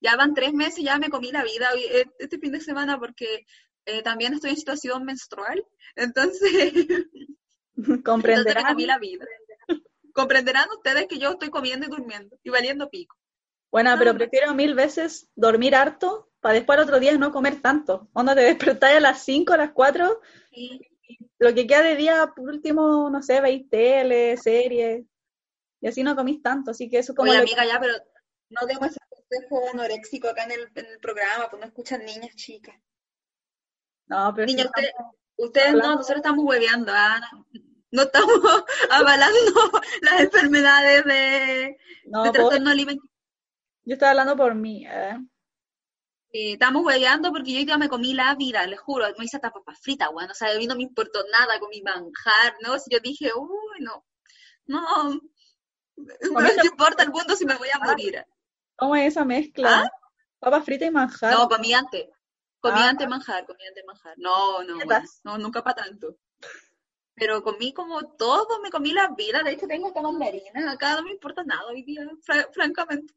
[0.00, 2.98] Ya van tres meses, ya me comí la vida hoy- eh, este fin de semana
[2.98, 3.46] porque
[3.86, 5.64] eh, también estoy en situación menstrual,
[5.94, 6.50] entonces,
[7.76, 8.64] entonces me Comprenderán.
[8.64, 9.24] comí la vida.
[10.12, 13.16] Comprenderán ustedes que yo estoy comiendo y durmiendo y valiendo pico.
[13.70, 18.08] Bueno, pero prefiero mil veces dormir harto para después al otro día no comer tanto.
[18.14, 20.80] Onda te despertáis a las 5, a las 4, Sí.
[21.38, 25.04] Lo que queda de día, por último, no sé, veis tele, series,
[25.80, 26.70] y así no comís tanto.
[26.70, 27.94] Así que eso como Oye, amiga, ya, pero
[28.50, 32.34] no demos ese consejo anoréxico acá en el, en el programa, pues no escuchan niñas
[32.36, 32.74] chicas.
[34.08, 34.90] No, pero Niña, usted-
[35.38, 37.46] Ustedes no, hablando- nosotros estamos hueveando, ah, no,
[37.90, 38.30] no estamos
[38.90, 39.36] avalando
[40.00, 43.10] las enfermedades de, no, de trastorno alimenticio.
[43.84, 44.86] yo estaba hablando por mí.
[44.86, 45.18] ¿eh?
[46.32, 49.50] Eh, estamos hueveando porque yo día me comí la vida, les juro, me hice hasta
[49.52, 52.78] papas fritas, weón, o sea, a mí no me importó nada con mi manjar, ¿no?
[52.78, 54.04] Si yo dije, uy, no,
[54.66, 54.80] no,
[55.14, 55.20] no
[56.40, 58.24] me importa el mundo si me voy a morir.
[58.76, 59.84] ¿Cómo es esa mezcla?
[59.84, 59.90] ¿Ah?
[60.38, 61.32] Papas fritas y manjar.
[61.32, 62.06] No, comí antes,
[62.60, 62.88] comí Ah.
[62.90, 66.16] antes manjar, comí antes manjar, no, no, weón, no, nunca para tanto.
[67.14, 71.02] Pero comí como todo, me comí la vida, de hecho tengo esta mandarina, acá no
[71.04, 73.14] me importa nada hoy día, fra- francamente.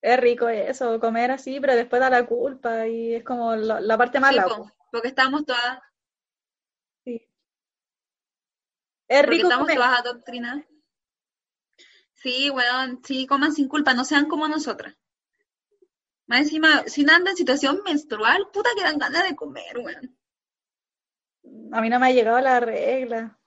[0.00, 3.98] Es rico eso, comer así, pero después da la culpa y es como la, la
[3.98, 4.44] parte Sí, mala.
[4.46, 4.70] po.
[4.92, 5.80] porque estamos todas,
[7.04, 7.28] Sí.
[9.08, 9.76] Es porque rico estamos comer.
[9.76, 10.64] todas adoctrinadas.
[12.12, 14.94] Sí, weón, sí, coman sin culpa, no sean como nosotras.
[16.26, 20.16] Más encima, si no andan en situación menstrual, puta que dan ganas de comer, weón.
[21.72, 23.37] A mí no me ha llegado la regla.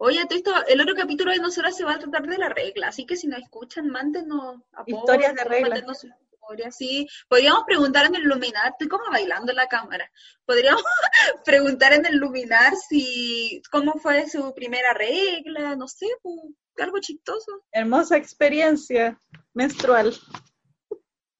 [0.00, 3.04] Oye, esto, el otro capítulo de nosotras se va a tratar de la regla, así
[3.04, 5.68] que si nos escuchan, mándenos apoyo, Historias de regla.
[5.70, 7.08] mándenos sus historias, sí.
[7.28, 10.08] Podríamos preguntar en el Luminar, estoy como bailando en la cámara.
[10.44, 10.84] Podríamos
[11.44, 16.36] preguntar en el Luminar si, cómo fue su primera regla, no sé, pues,
[16.78, 17.64] algo chistoso.
[17.72, 19.20] Hermosa experiencia
[19.52, 20.14] menstrual.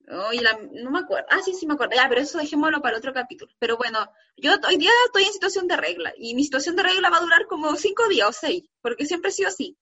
[0.09, 0.41] Oye,
[0.83, 1.27] no me acuerdo.
[1.29, 1.95] Ah, sí, sí me acuerdo.
[1.95, 3.51] Ya, pero eso dejémoslo para el otro capítulo.
[3.59, 3.99] Pero bueno,
[4.37, 7.21] yo hoy día estoy en situación de regla y mi situación de regla va a
[7.21, 9.77] durar como cinco días o seis, porque siempre he sido así.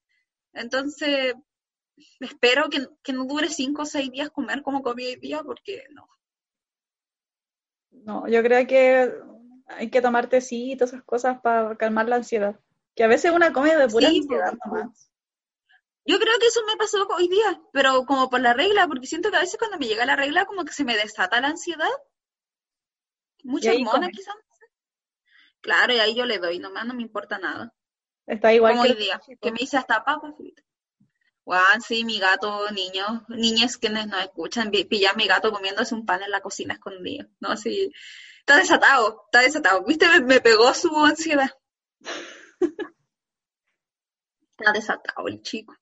[0.54, 1.34] Entonces,
[2.20, 5.86] espero que, que no dure cinco o seis días comer como comí hoy día, porque
[5.92, 6.10] no.
[7.92, 9.14] No, yo creo que
[9.68, 12.60] hay que tomar tecito y todas esas cosas para calmar la ansiedad.
[12.96, 15.10] Que a veces una come de pura Sí, ansiedad nomás.
[16.08, 19.30] Yo creo que eso me pasó hoy día, pero como por la regla, porque siento
[19.30, 21.90] que a veces cuando me llega la regla como que se me desata la ansiedad.
[23.44, 24.36] Mucha hormona quizás.
[25.62, 27.74] Claro, y ahí yo le doy, nomás no me importa nada.
[28.26, 30.66] Está igual como que hoy día, que me hice hasta papas fritas.
[31.44, 35.96] Juan, sí, mi gato, niños, niñas que nos escuchan, vi- pilla a mi gato comiéndose
[35.96, 37.50] un pan en la cocina escondido, ¿no?
[37.50, 37.92] Así,
[38.40, 39.84] está desatado, está desatado.
[39.86, 40.08] ¿Viste?
[40.10, 41.50] Me, me pegó su ansiedad.
[44.60, 45.74] Está desatado el chico.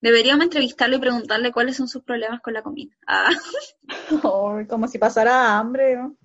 [0.00, 2.94] Deberíamos entrevistarlo y preguntarle cuáles son sus problemas con la comida.
[3.06, 3.30] Ah,
[4.68, 6.16] como si pasara hambre, ¿no?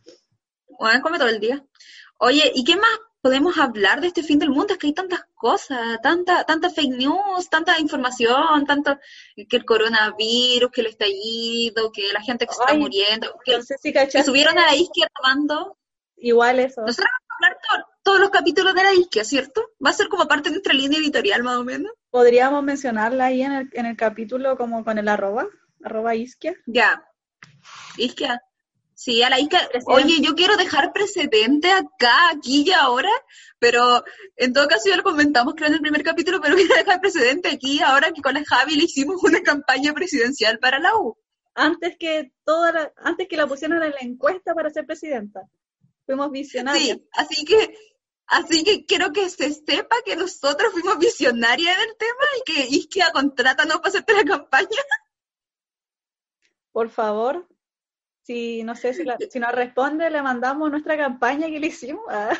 [0.67, 1.63] Juan come todo el día.
[2.17, 2.89] Oye, ¿y qué más
[3.21, 4.73] podemos hablar de este fin del mundo?
[4.73, 8.97] Es que hay tantas cosas, tanta, tanta fake news, tanta información, tanto
[9.49, 13.63] que el coronavirus, que el estallido, que la gente que se está muriendo, que, No
[13.63, 15.77] sé si que cachaste, subieron a la isquia tomando.
[16.17, 16.81] igual eso.
[16.81, 19.71] Nosotros vamos a hablar to- todos los capítulos de la isquia, ¿cierto?
[19.83, 21.91] Va a ser como parte de nuestra línea editorial, más o menos.
[22.15, 25.47] Podríamos mencionarla ahí en el, en el capítulo como con el arroba,
[25.83, 26.55] arroba isquia.
[26.65, 27.03] Ya.
[27.97, 28.41] Isquia.
[28.93, 29.67] Sí, a la isquia.
[29.69, 29.91] Presidente.
[30.01, 33.09] Oye, yo quiero dejar precedente acá, aquí y ahora,
[33.59, 34.01] pero
[34.37, 37.49] en todo caso ya lo comentamos creo en el primer capítulo, pero quiero dejar precedente
[37.49, 41.17] aquí ahora que con la Javi le hicimos una campaña presidencial para la U.
[41.53, 45.41] Antes que toda la- antes que la pusieran en la encuesta para ser presidenta.
[46.05, 46.97] Fuimos visionarios.
[46.97, 47.75] Sí, así que,
[48.27, 52.67] así que quiero que se sepa que nosotros fuimos visionarias en el tema y que
[52.75, 54.67] Isquia contrátanos para hacerte la campaña.
[56.71, 57.47] Por favor,
[58.23, 62.03] si no sé si, la- si nos responde, le mandamos nuestra campaña que le hicimos.
[62.09, 62.37] Ah,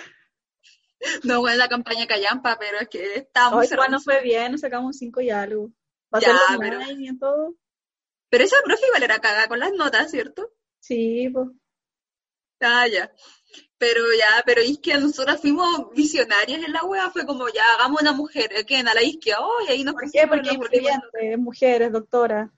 [1.24, 4.88] No fue la campaña Callampa, pero es que estábamos Hoy nos fue bien, nos sacamos
[4.88, 5.70] un 5 y algo.
[6.14, 7.56] Va Ya, pero- y todo.
[8.30, 10.52] Pero esa profe igual era cagada con las notas, ¿cierto?
[10.80, 11.48] Sí, pues.
[12.62, 13.14] Ah, ya.
[13.78, 18.14] Pero ya, pero Isquia, nosotras fuimos visionarias en la wea, fue como ya, hagamos una
[18.14, 18.64] mujer, ¿eh?
[18.66, 18.88] ¿quién?
[18.88, 20.28] A la Isquia, oh, y ahí nos ¿Por qué?
[20.28, 20.72] Porque locas.
[20.72, 22.52] influyentes, mujeres, doctora.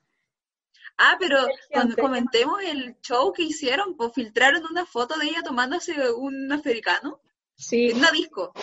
[0.99, 1.39] Ah, pero
[1.71, 7.19] cuando comentemos el show que hicieron, pues filtraron una foto de ella tomándose un africano
[7.55, 8.53] Sí, en una disco.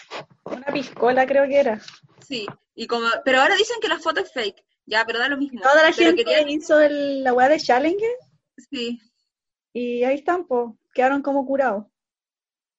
[0.44, 1.80] una piscola creo que era.
[2.26, 4.64] Sí, y como, pero ahora dicen que la foto es fake.
[4.86, 5.60] Ya, pero da lo mismo.
[5.60, 8.16] Toda la Pero gente querían- hizo el- la weá de Challenger
[8.70, 9.00] sí,
[9.72, 11.86] y ahí están, pues, quedaron como curados.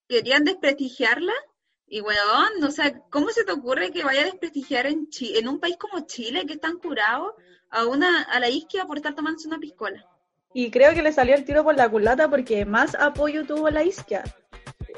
[0.07, 1.33] Querían desprestigiarla
[1.87, 5.47] y weón, o sea, ¿cómo se te ocurre que vaya a desprestigiar en Chi- en
[5.47, 7.33] un país como Chile que están curados
[7.69, 10.03] a una a la isquia por estar tomándose una piscola?
[10.53, 13.83] Y creo que le salió el tiro por la culata porque más apoyo tuvo la
[13.83, 14.23] isquia.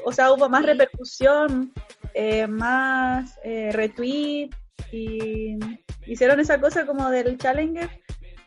[0.04, 0.66] O sea, hubo más Sí.
[0.68, 1.72] repercusión,
[2.14, 4.50] eh, más eh, retweet
[4.92, 5.58] y
[6.06, 7.90] hicieron esa cosa como del Challenger,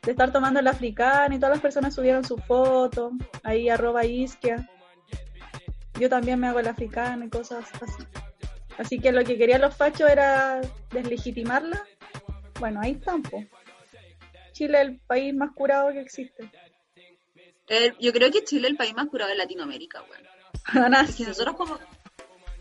[0.02, 3.12] de estar tomando el africano y todas las personas subieron su foto,
[3.44, 4.68] ahí arroba isquia.
[6.02, 8.04] Yo también me hago el africano y cosas así.
[8.80, 10.60] Así que lo que querían los fachos era
[10.90, 11.86] deslegitimarla.
[12.60, 13.22] Bueno, ahí están.
[14.52, 16.50] Chile es el país más curado que existe.
[17.68, 20.04] Eh, yo creo que Chile es el país más curado de Latinoamérica,
[21.16, 21.78] que nosotros como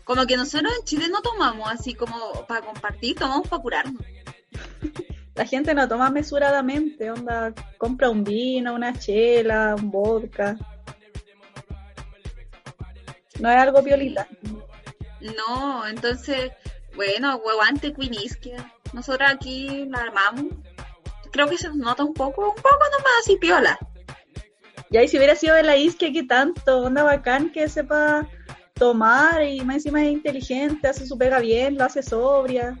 [0.03, 4.03] como que nosotros en Chile no tomamos así como para compartir, tomamos para curarnos.
[5.33, 10.57] La gente no toma mesuradamente, onda, compra un vino, una chela, un vodka.
[13.41, 14.27] No es algo piolita.
[15.19, 16.51] No, entonces,
[16.95, 18.71] bueno, huevante Queen Isquia.
[18.93, 20.45] Nosotros aquí la armamos.
[21.31, 23.77] Creo que se nos nota un poco, un poco nomás así piola.
[24.89, 26.79] Y ahí si hubiera sido de la isquia, ¿qué tanto?
[26.81, 28.27] Onda bacán que sepa
[28.73, 32.77] tomar y más encima es inteligente, hace su pega bien, lo hace sobria.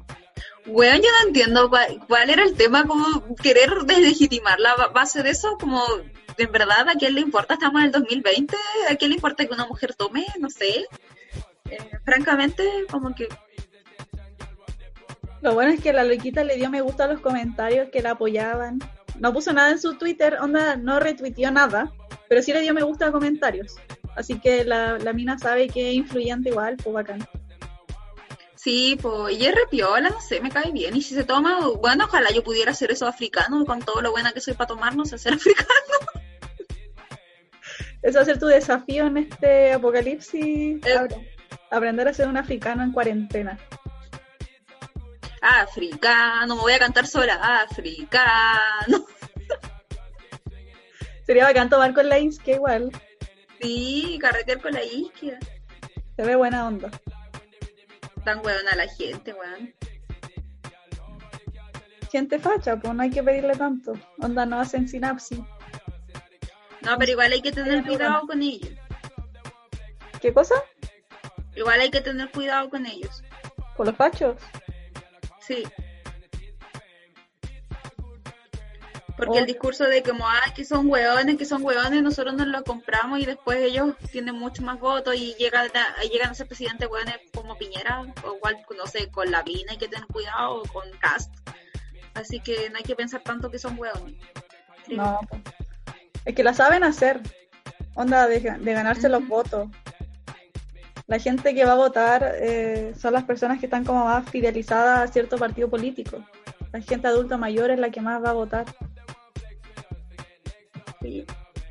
[0.65, 5.23] Bueno, yo no entiendo cuál, cuál era el tema, como querer deslegitimar la ba- base
[5.23, 5.81] de eso, como
[6.37, 8.55] en verdad a quién le importa, estamos en el 2020,
[8.89, 10.85] a quién le importa que una mujer tome, no sé.
[11.69, 13.27] Eh, francamente, como que
[15.41, 18.11] Lo bueno es que la loquita le dio me gusta a los comentarios que la
[18.11, 18.79] apoyaban.
[19.19, 21.91] No puso nada en su Twitter, onda, no retuiteó nada,
[22.29, 23.75] pero sí le dio me gusta a comentarios.
[24.15, 27.27] Así que la, la mina sabe que es influyente igual, pues bacán.
[28.55, 30.95] sí, pues, y es repiola, no sé, me cae bien.
[30.95, 34.33] Y si se toma, bueno, ojalá yo pudiera hacer eso africano, con todo lo buena
[34.33, 36.20] que soy para tomar, no sé hacer africano.
[38.01, 40.85] Eso va a ser tu desafío en este apocalipsis.
[40.85, 41.07] Eh.
[41.69, 43.57] Aprender a ser un africano en cuarentena.
[45.41, 48.87] Africano, me voy a cantar sola, africano.
[51.25, 52.91] Sería bacán tomar con la isquia igual.
[53.59, 55.39] Sí, carretear con la isquia.
[56.15, 56.91] Se ve buena onda.
[58.23, 59.73] Tan weón a la gente, weón.
[62.11, 63.93] Gente facha, pues no hay que pedirle tanto.
[64.19, 65.39] Onda no hacen sinapsis.
[66.81, 68.71] No, pero igual hay que tener cuidado con ellos.
[70.19, 70.55] ¿Qué cosa?
[71.55, 73.23] Igual hay que tener cuidado con ellos.
[73.75, 74.37] ¿Con los fachos?
[75.39, 75.63] Sí.
[79.17, 82.63] Porque el discurso de como, ah, que son hueones, que son hueones, nosotros nos lo
[82.63, 86.89] compramos y después ellos tienen mucho más votos y llegan a, llegan a ser presidentes
[86.89, 90.63] hueones como Piñera, o igual, no sé, con la Vina hay que tener cuidado, o
[90.63, 91.31] con Cast.
[92.15, 94.15] Así que no hay que pensar tanto que son hueones.
[94.87, 95.19] No,
[96.25, 97.21] es que la saben hacer.
[97.95, 99.69] Onda de, de ganarse los votos.
[101.07, 104.99] La gente que va a votar eh, son las personas que están como más fidelizadas
[105.09, 106.23] a cierto partido político.
[106.71, 108.65] La gente adulta mayor es la que más va a votar.
[111.01, 111.25] Y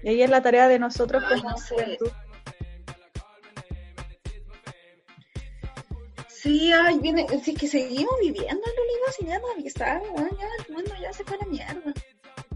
[0.06, 1.74] ahí es la tarea de nosotros Ay, como no sé.
[1.74, 2.10] juventud.
[6.28, 10.28] Sí, ay, viene, sí que seguimos viviendo en realidad sin no avisar, ¿no?
[10.38, 11.92] ya el mundo ya se fue a la mierda.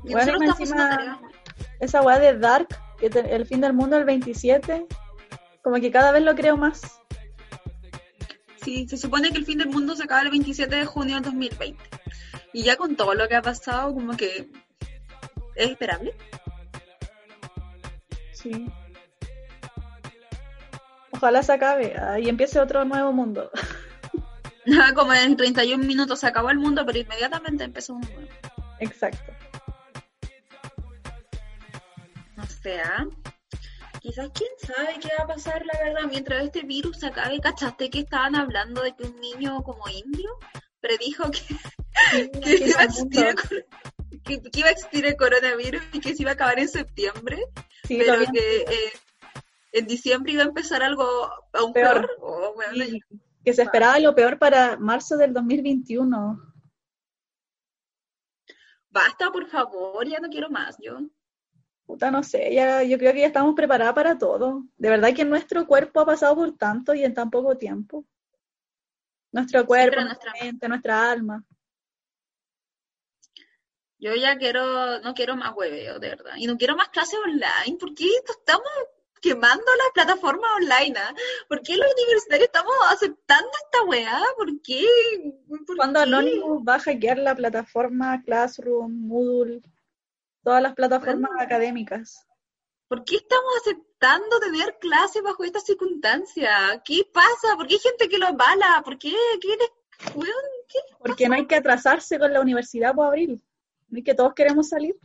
[0.04, 1.43] Y Bueno, nosotros estamos encima- haciendo tareas.
[1.80, 2.68] Esa weá de Dark,
[2.98, 4.86] que te- el fin del mundo el 27,
[5.62, 7.00] como que cada vez lo creo más.
[8.62, 11.24] Sí, se supone que el fin del mundo se acaba el 27 de junio del
[11.24, 11.82] 2020.
[12.52, 14.48] Y ya con todo lo que ha pasado, como que
[15.56, 16.14] es esperable.
[18.32, 18.66] Sí.
[21.10, 23.50] Ojalá se acabe ah, y empiece otro nuevo mundo.
[24.94, 28.28] como en 31 minutos se acabó el mundo, pero inmediatamente empezó uno nuevo.
[28.80, 29.32] Exacto.
[32.44, 33.06] No sé, ¿ah?
[34.00, 37.40] Quizás quién sabe qué va a pasar, la verdad, mientras este virus se acabe.
[37.40, 40.30] ¿Cachaste que estaban hablando de que un niño como indio
[40.80, 41.40] predijo que,
[42.42, 43.66] que iba a existir el, cor-
[44.24, 47.42] que, que iba a existir el coronavirus y que se iba a acabar en septiembre,
[47.84, 48.92] Sí, pero que eh,
[49.72, 51.94] en diciembre iba a empezar algo aún Peor.
[52.06, 52.10] peor?
[52.20, 53.00] Oh, bueno, Sí,
[53.42, 56.52] que se esperaba lo peor para marzo del 2021.
[58.90, 60.98] Basta, por favor, ya no quiero más yo.
[61.86, 64.64] Puta, no sé, ya, yo creo que ya estamos preparadas para todo.
[64.78, 68.04] De verdad que nuestro cuerpo ha pasado por tanto y en tan poco tiempo.
[69.32, 71.44] Nuestro cuerpo, nuestra- mente, nuestra alma.
[73.98, 76.32] Yo ya quiero, no quiero más hueveo, de verdad.
[76.36, 77.78] Y no quiero más clases online.
[77.78, 78.68] ¿Por qué estamos
[79.20, 80.94] quemando las plataformas online?
[80.98, 81.14] ah?
[81.48, 84.20] ¿Por qué los universitarios estamos aceptando esta weá?
[84.36, 84.84] ¿Por qué?
[85.66, 86.06] ¿Por Cuando qué?
[86.06, 89.62] Anonymous va a hackear la plataforma Classroom, Moodle,
[90.44, 91.42] todas las plataformas Bueno.
[91.42, 92.26] académicas.
[92.88, 96.80] ¿Por qué estamos aceptando tener clases bajo estas circunstancias?
[96.84, 97.56] ¿Qué pasa?
[97.56, 98.82] ¿Por qué hay gente que lo avala?
[98.84, 99.14] ¿Por qué?
[99.40, 100.28] ¿Qué les- weón,
[100.68, 100.78] qué?
[100.98, 103.42] Porque no hay que atrasarse con la universidad por abril.
[103.88, 104.96] No es que todos queremos salir.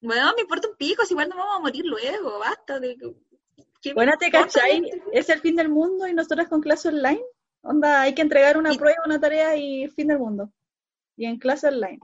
[0.00, 2.96] Bueno, me importa un pico, si igual nos vamos a morir luego, basta de...
[3.80, 4.88] ¿qué me Bueno, ¿te cachai?
[5.12, 7.22] Es el fin del mundo y nosotras con clase online.
[7.62, 10.52] Onda, hay que entregar una Y- prueba, una tarea y fin del mundo.
[11.16, 11.98] Y en clase online.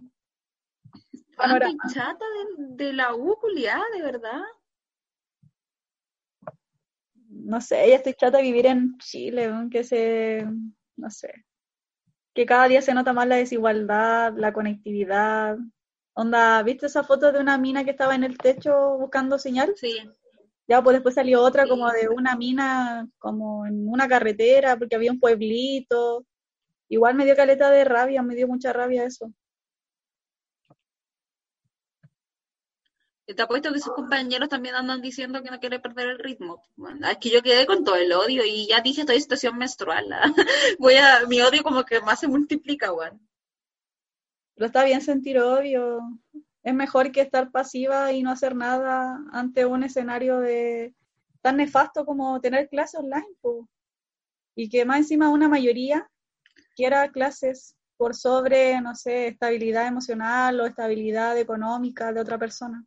[1.36, 1.82] Panorama.
[1.92, 2.24] chata
[2.56, 4.42] de, de la U, culiada, de verdad.
[7.28, 10.46] No sé, ya estoy chata de vivir en Chile, weón, que se,
[10.96, 11.44] no sé,
[12.34, 15.56] que cada día se nota más la desigualdad, la conectividad.
[16.14, 19.74] Onda, ¿viste esa foto de una mina que estaba en el techo buscando señal?
[19.76, 19.98] Sí.
[20.66, 24.96] Ya, pues después salió otra Sí, como de una mina, como en una carretera, porque
[24.96, 26.24] había un pueblito.
[26.88, 29.32] Igual me dio caleta de rabia, me dio mucha rabia eso.
[33.26, 36.62] Te apuesto que sus compañeros también andan diciendo que no quiere perder el ritmo.
[36.76, 39.56] Bueno, es que yo quedé con todo el odio y ya dije, estoy en situación
[39.56, 40.12] menstrual.
[40.12, 40.30] ¿ah?
[40.78, 43.26] Voy a, mi odio como que más se multiplica, weón.
[44.54, 46.00] Pero está bien sentir odio.
[46.62, 50.94] Es mejor que estar pasiva y no hacer nada ante un escenario de
[51.40, 53.36] tan nefasto como tener clases online.
[53.40, 53.68] po.
[54.54, 56.10] Y que más encima una mayoría
[56.76, 62.84] quiera clases por sobre, no sé, estabilidad emocional o estabilidad económica de otra persona.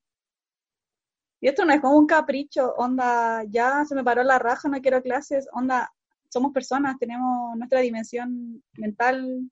[1.39, 4.81] Y esto no es como un capricho, onda, ya se me paró la raja, no
[4.81, 5.91] quiero clases, onda,
[6.29, 9.49] somos personas, tenemos nuestra dimensión mental,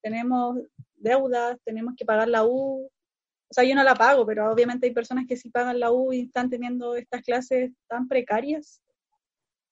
[0.00, 0.58] tenemos
[0.94, 2.86] deudas, tenemos que pagar la U.
[2.86, 6.12] O sea, yo no la pago, pero obviamente hay personas que sí pagan la U
[6.12, 8.80] y están teniendo estas clases tan precarias.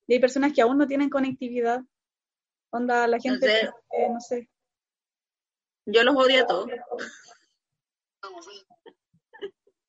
[0.06, 1.82] Y hay personas que aún no tienen conectividad.
[2.70, 4.48] Onda, la gente, eh, no sé.
[5.86, 6.70] Yo los odio a todos.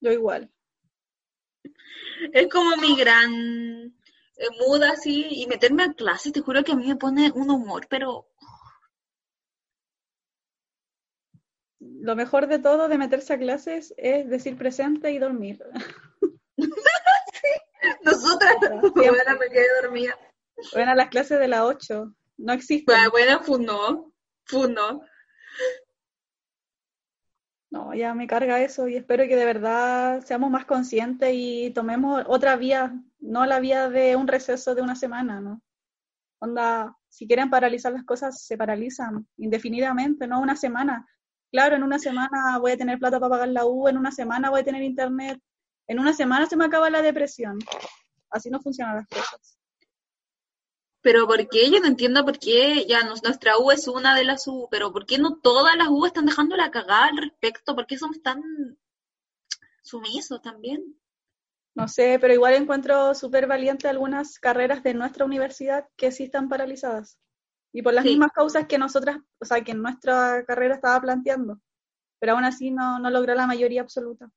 [0.02, 0.52] Yo igual.
[2.32, 3.94] Es como mi gran
[4.38, 7.50] eh, muda así y meterme a clase, te juro que a mí me pone un
[7.50, 8.28] humor, pero
[12.04, 15.64] Lo mejor de todo de meterse a clases es decir presente y dormir.
[18.04, 19.10] nosotras, Siempre.
[19.10, 20.18] bueno, me quedé dormida.
[20.74, 22.94] Bueno, las clases de la 8 no existen.
[22.94, 24.14] Bueno, bueno, funó,
[24.46, 25.02] funó.
[27.74, 32.24] No, ya me carga eso y espero que de verdad seamos más conscientes y tomemos
[32.28, 35.60] otra vía, no la vía de un receso de una semana, ¿no?
[36.40, 41.08] Onda, si quieren paralizar las cosas, se paralizan indefinidamente, no una semana.
[41.52, 44.52] claro, en una semana voy a tener plata para pagar la U, en una semana
[44.52, 45.40] voy a tener internet,
[45.88, 47.58] en una semana se me acaba la depresión.
[48.30, 49.58] Así no funcionan las cosas.
[51.04, 51.70] Pero ¿por qué?
[51.70, 54.92] Yo no entiendo por qué ya nos- nuestra U es una de las U, pero
[54.92, 57.76] ¿por qué no todas las U están dejando la cagada al respecto?
[57.76, 58.42] ¿Por qué somos tan
[59.84, 61.00] sumisos también?
[61.76, 66.48] No sé, pero igual encuentro súper valiente algunas carreras de nuestra universidad que sí están
[66.48, 67.18] paralizadas.
[67.74, 68.12] Y por las Sí.
[68.12, 71.60] mismas causas que nosotras, o sea, que nuestra carrera estaba planteando.
[72.20, 74.30] Pero aún así no, no logró la mayoría absoluta.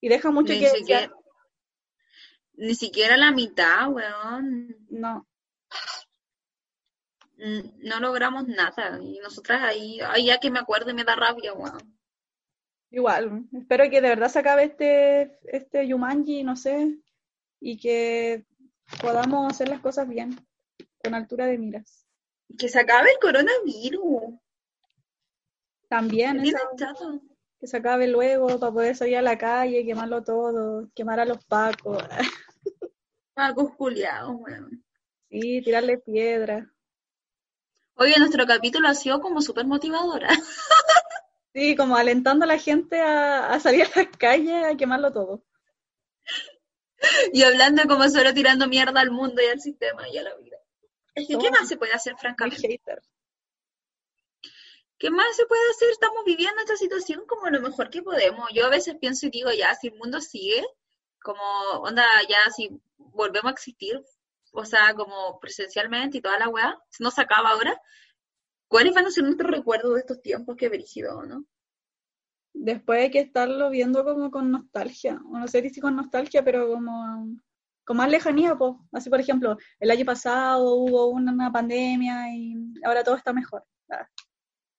[0.00, 1.12] Y deja mucho Ni que siquiera,
[2.54, 4.76] ni siquiera la mitad, weón.
[4.90, 5.26] No,
[7.36, 8.98] No logramos nada.
[9.02, 11.98] Y nosotras ahí, ay, ya que me acuerdo y me da rabia, weón.
[12.90, 13.44] igual.
[13.52, 16.96] Espero que de verdad se acabe este, este Yumanji, no sé,
[17.60, 18.44] y que
[19.00, 20.36] podamos hacer las cosas bien,
[21.02, 22.06] con altura de miras.
[22.58, 24.38] Que se acabe el coronavirus.
[25.88, 26.58] También esa-
[27.60, 31.44] que se acabe luego para poder salir a la calle, quemarlo todo, quemar a los
[31.46, 31.98] pacos,
[33.34, 34.84] Pacos culiados, weón.
[35.30, 36.70] sí, tirarle piedra.
[37.96, 40.28] Oye, nuestro capítulo ha sido como súper motivadora.
[41.56, 45.44] Sí, como alentando a la gente a, a salir a las calles a quemarlo todo.
[47.32, 50.56] Y hablando como solo tirando mierda al mundo y al sistema y a la vida.
[51.14, 52.80] Es que, ¿qué más se puede hacer, francamente?
[54.98, 55.90] ¿Qué más se puede hacer?
[55.90, 58.48] Estamos viviendo esta situación como lo mejor que podemos.
[58.52, 60.64] Yo a veces pienso y digo, ya, si el mundo sigue,
[61.20, 61.42] como,
[61.82, 64.02] onda, ya, si volvemos a existir,
[64.54, 67.80] o sea, como presencialmente y toda la weá, si no se acaba ahora,
[68.68, 71.44] ¿cuáles van a ser nuestros recuerdos de estos tiempos que brígido, no?
[72.54, 76.68] Después hay que estarlo viendo como con nostalgia, o no sé si con nostalgia, pero
[76.68, 77.36] como
[77.84, 78.74] con más lejanía, pues.
[78.92, 83.64] Así, por ejemplo, el año pasado hubo una, pandemia y ahora todo está mejor.
[83.90, 84.08] Ah,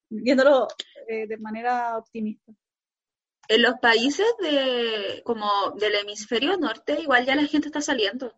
[0.09, 0.67] Viéndolo
[1.07, 2.53] eh, de manera optimista.
[3.49, 8.33] En los países de, como del hemisferio norte, igual ya la gente está saliendo.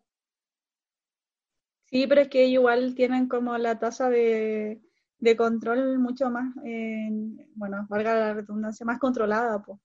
[1.89, 4.81] Sí, pero es que igual tienen como la tasa de,
[5.19, 7.09] de control mucho más, eh,
[7.55, 9.79] bueno, valga la redundancia, más controlada, pues.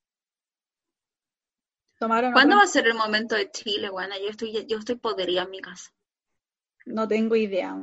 [1.98, 4.18] Tomaron ¿Cuándo va a ser el momento de Chile, buena?
[4.18, 5.92] Yo estoy, yo estoy podrida en mi casa.
[6.84, 7.76] No tengo idea.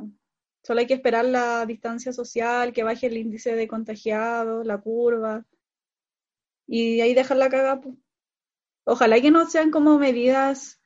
[0.62, 5.46] Solo hay que esperar la distancia social, que baje el índice de contagiados, la curva,
[6.66, 7.80] y ahí dejar la cagada.
[7.80, 7.96] pues.
[8.84, 10.79] Ojalá que no sean como medidas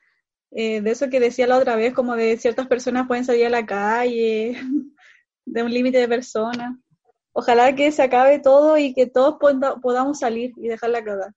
[0.54, 3.50] eh, de eso que decía la otra vez, como de ciertas personas pueden salir a
[3.50, 4.54] la calle,
[5.44, 6.76] de un límite de personas.
[7.32, 11.34] Ojalá que se acabe todo y que todos poda- podamos salir y dejar la cagada.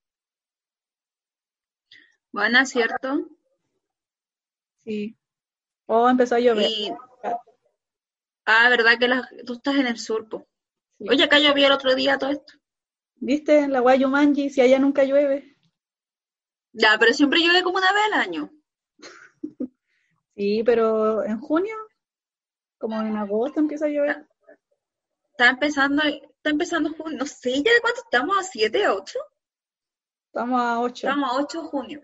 [2.32, 3.28] Bueno, ¿cierto?
[4.84, 5.18] Sí.
[5.88, 6.70] O empezó a llover.
[6.70, 6.91] Y,
[8.45, 10.47] ah, verdad que las- tú estás en el sur, po.
[10.99, 11.07] Sí.
[11.09, 12.53] Oye, acá llovió el otro día todo esto.
[13.15, 13.68] ¿Viste?
[13.68, 15.57] La Guayumanji, si allá nunca llueve.
[16.74, 18.51] Ya, pero siempre llueve como una vez al año.
[20.38, 21.76] Sí, pero en junio,
[22.78, 24.28] como en agosto empieza a llover.
[25.32, 29.20] Está empezando, está empezando junio, no sé ya de cuánto estamos, a 7, a 8.
[30.28, 31.08] Estamos a 8.
[31.08, 32.02] Estamos a 8 de junio.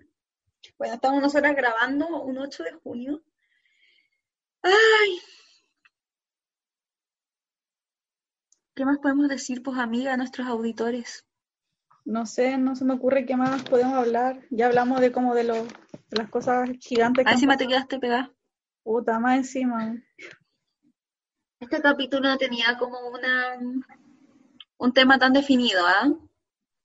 [0.80, 3.24] Bueno, estamos nosotras grabando un 8 de junio.
[4.64, 5.22] Ay.
[8.74, 11.24] ¿Qué más podemos decir, pues, amiga, a nuestros auditores?
[12.06, 14.40] No sé, no se me ocurre qué más podemos hablar.
[14.50, 18.00] Ya hablamos de como de, lo- de las cosas gigantes que Ah, encima te quedaste
[18.00, 18.32] pegada.
[18.84, 19.96] Puta, más encima.
[21.60, 23.58] Este capítulo no tenía como una
[24.78, 26.10] un tema tan definido, ¿ah?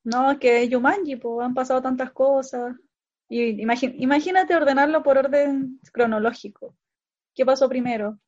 [0.05, 2.77] No, es que Yumanji, pues han pasado tantas cosas.
[3.29, 6.77] Y imagínate ordenarlo por orden cronológico.
[7.35, 8.19] ¿Qué pasó primero?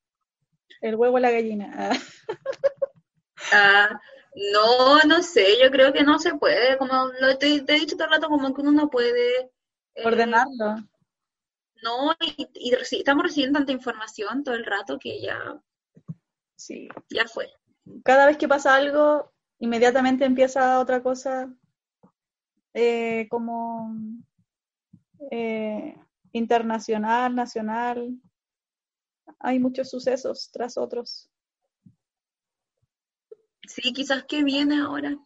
[0.81, 1.91] El huevo o la gallina.
[3.53, 4.01] Ah, Ah,
[4.35, 7.97] no, no sé, yo creo que no se puede, como lo te, te he dicho
[7.97, 9.51] todo el rato, como que uno no puede
[9.95, 10.77] eh, ordenarlo.
[11.83, 15.61] No, y, y reci- estamos recibiendo tanta información todo el rato que ya,
[16.57, 16.89] Sí.
[17.09, 17.49] ya fue.
[18.05, 21.53] Cada vez que pasa algo, inmediatamente empieza otra cosa
[22.75, 23.95] eh, como
[25.31, 25.95] eh,
[26.33, 28.19] internacional, nacional.
[29.41, 31.30] Hay muchos sucesos tras otros.
[33.71, 35.17] Sí, quizás que viene ahora.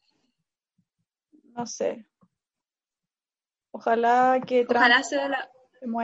[1.54, 2.06] No sé.
[3.70, 5.50] Ojalá que Trump Ojalá sea la,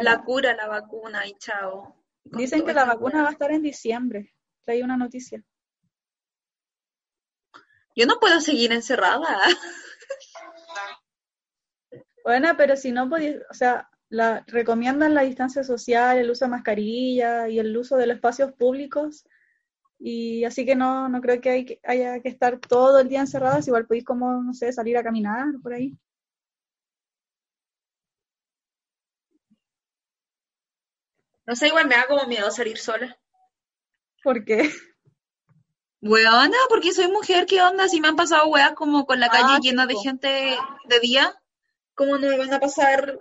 [0.02, 1.94] la cura, la vacuna y chao.
[2.24, 4.34] Dicen que la vacuna va a estar en diciembre.
[4.64, 5.44] Traí una noticia.
[7.94, 9.38] Yo no puedo seguir encerrada.
[12.22, 16.50] Bueno, pero si no podía, o sea, la, recomiendan la distancia social, el uso de
[16.50, 19.24] mascarilla y el uso de los espacios públicos
[20.02, 23.20] Y así que no, no creo que, hay que haya que estar todo el día
[23.20, 25.94] encerradas, igual podéis como, no sé, salir a caminar por ahí.
[31.46, 33.18] No sé, igual me da como miedo salir sola.
[34.22, 34.70] Porque
[36.02, 37.86] Weona, porque soy mujer, ¿qué onda?
[37.88, 41.34] Si me han pasado weas como con la Ah, calle llena de gente de día,
[41.94, 43.20] ¿cómo no me van a pasar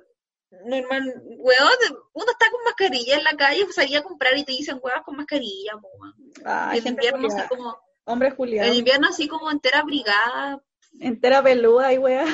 [0.66, 1.14] normal?
[1.26, 1.78] Weón,
[2.14, 5.04] uno está con mascarilla en la calle, pues, salía a comprar y te dicen weas
[5.04, 6.19] con mascarilla, po, weón.
[6.46, 10.62] Ah, En gente invierno así como, hombre Julián, en invierno así como entera abrigada.
[11.00, 12.26] entera peluda y wea.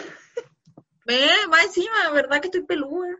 [1.05, 3.15] Me, más encima, ¿verdad que estoy peluda?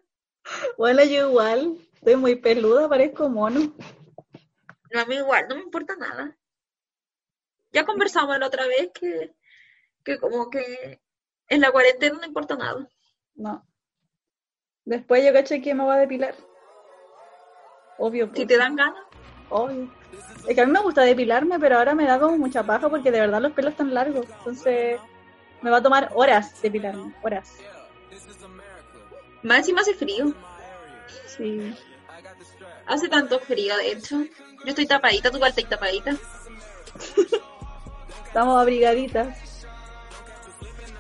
[0.77, 3.73] Bueno, yo igual, estoy muy peluda, parezco mono.
[4.91, 6.35] No, a mí igual, no me importa nada.
[7.71, 9.35] Ya conversamos la otra vez que,
[10.03, 11.01] que como que
[11.49, 12.87] en la cuarentena no importa nada.
[13.35, 13.67] No.
[14.85, 16.35] Después yo caché que me voy a depilar.
[17.97, 19.03] Obvio, Si pues, te dan ganas.
[19.49, 19.91] obvio.
[20.47, 23.11] Es que a mí me gusta depilarme, pero ahora me da como mucha paja porque
[23.11, 24.27] de verdad los pelos están largos.
[24.39, 24.99] Entonces
[25.61, 27.53] me va a tomar horas depilarme, horas.
[29.41, 30.33] Más encima hace frío.
[31.27, 31.75] Sí.
[32.87, 34.23] Hace tanto frío, de hecho.
[34.63, 36.11] Yo estoy tapadita, tú igual estás tapadita.
[38.27, 39.65] Estamos abrigaditas.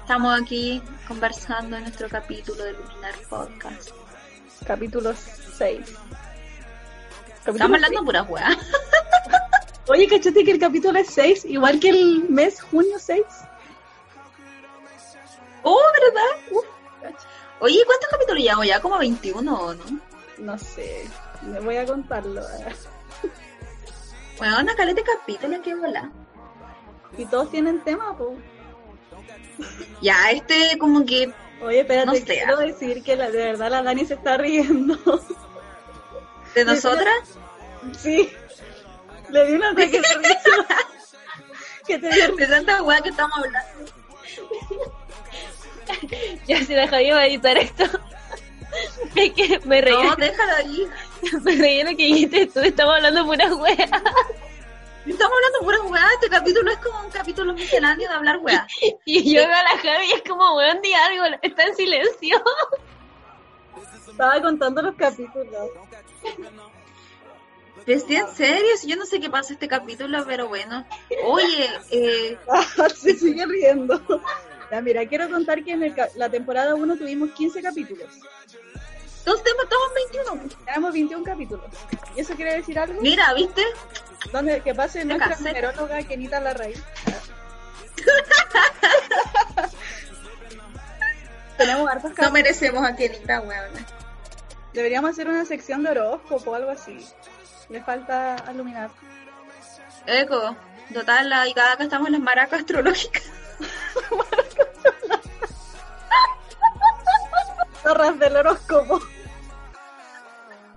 [0.01, 3.89] Estamos aquí conversando en nuestro capítulo de Luminar Podcast.
[4.65, 5.95] Capítulo 6.
[7.35, 8.49] Estamos hablando pura weá.
[9.87, 11.45] Oye, ¿cachaste que el capítulo es 6?
[11.45, 13.23] Igual que el mes junio 6.
[15.63, 16.51] Oh, ¿verdad?
[16.51, 16.65] Uf.
[17.59, 18.81] Oye, ¿cuántos capítulos llevamos ya?
[18.81, 19.83] Como 21, ¿o ¿no?
[20.37, 21.07] No sé,
[21.43, 22.41] me voy a contarlo.
[24.37, 26.09] Bueno, una caleta de capítulos que volar.
[27.17, 28.37] Y todos tienen tema, pues.
[30.01, 31.33] Ya, este como que...
[31.61, 32.25] Oye, espérate, No sé.
[32.25, 34.97] quiero decir que la, de verdad la Dani se está riendo.
[36.53, 37.37] ¿De nosotras?
[37.97, 38.29] sí.
[39.29, 40.67] Le di un ataque de risa.
[41.87, 43.91] que te dio De tanta weá que estamos hablando.
[46.47, 47.83] Ya si la Javi va a editar esto.
[49.15, 50.87] Es que me reí, No, déjalo ahí.
[51.43, 53.73] me reí lo que dijiste tú, estamos hablando pura wea.
[53.73, 56.07] Estamos hablando pura weá.
[56.15, 58.67] Este capítulo es como un capítulo misceláneo de hablar weá.
[59.05, 62.43] Y yo veo a la Javi y es como, weón, di algo, está en silencio.
[64.09, 65.69] Estaba contando los capítulos.
[67.85, 70.85] Pero estoy en serio, si yo no sé qué pasa este capítulo, pero bueno.
[71.25, 72.37] Oye, eh,
[72.95, 74.01] se sigue riendo.
[74.71, 78.07] Ya, mira, quiero contar que en el la temporada 1 tuvimos 15 capítulos.
[79.19, 80.55] entonces estamos 21.
[80.65, 81.65] Tenemos 21 capítulos.
[82.15, 82.99] ¿Y eso quiere decir algo?
[83.01, 83.61] Mira, ¿viste?
[84.33, 86.81] Donde que pase nuestra numeróloga Kenita Larraíz.
[91.57, 92.31] Tenemos hartos No capítulos.
[92.33, 93.71] merecemos a Kenita, weón.
[94.73, 96.97] Deberíamos hacer una sección de horóscopo o algo así.
[97.69, 98.89] Le falta iluminar.
[100.05, 100.55] Eco,
[100.93, 103.23] total, la- y cada que estamos en las maracas astrológicas.
[107.83, 108.95] Zorras del horóscopo.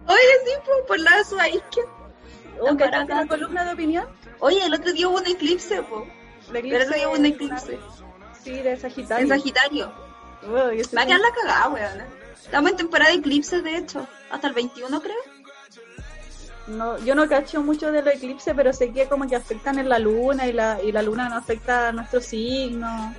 [0.07, 1.36] Oye, sí, pues, por la de su.
[1.36, 4.07] ¿O Las ¿Cachaste la columna de opinión?
[4.41, 6.07] Oye, el otro día hubo un eclipse, po.
[6.53, 7.78] De El otro día hubo un eclipse.
[8.43, 9.22] Sí, de Sagitario.
[9.24, 9.93] En Sagitario.
[10.72, 12.03] Estoy Va a quedar la cagada, weón.
[12.43, 14.07] Estamos en temporada de eclipses, de hecho.
[14.30, 15.16] Hasta el 21, creo.
[16.68, 19.88] No, yo no cacho mucho de los eclipses, pero sé que como que afectan en
[19.88, 23.14] la luna y la, y la luna no afecta a nuestro signo.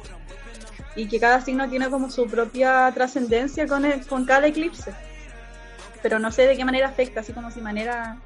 [0.96, 4.94] Y que cada signo tiene como su propia trascendencia con, el- con cada eclipse.
[6.02, 8.18] Pero no sé de qué manera afecta, así como si manera,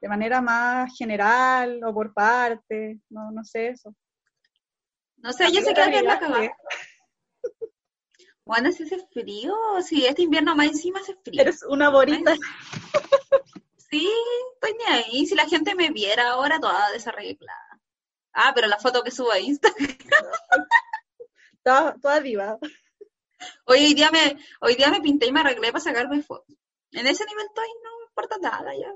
[0.00, 3.94] de manera más general o por parte, no, no sé eso.
[5.18, 6.50] No sé, yo sé que va a quedar la cagada.
[8.44, 11.40] Bueno, si hace frío, si este invierno más encima hace frío.
[11.40, 12.34] Eres una borita.
[13.90, 14.10] Sí,
[14.54, 15.26] estoy ni ahí.
[15.26, 17.80] Si la gente me viera ahora toda desarreglada.
[18.32, 19.96] Ah, pero la foto que subo a Instagram.
[21.62, 22.58] Toda, toda diva.
[23.64, 26.54] Hoy, día me, hoy día me pinté y me arreglé para sacarme fotos.
[26.92, 28.92] En ese nivel estoy, no me importa nada ya.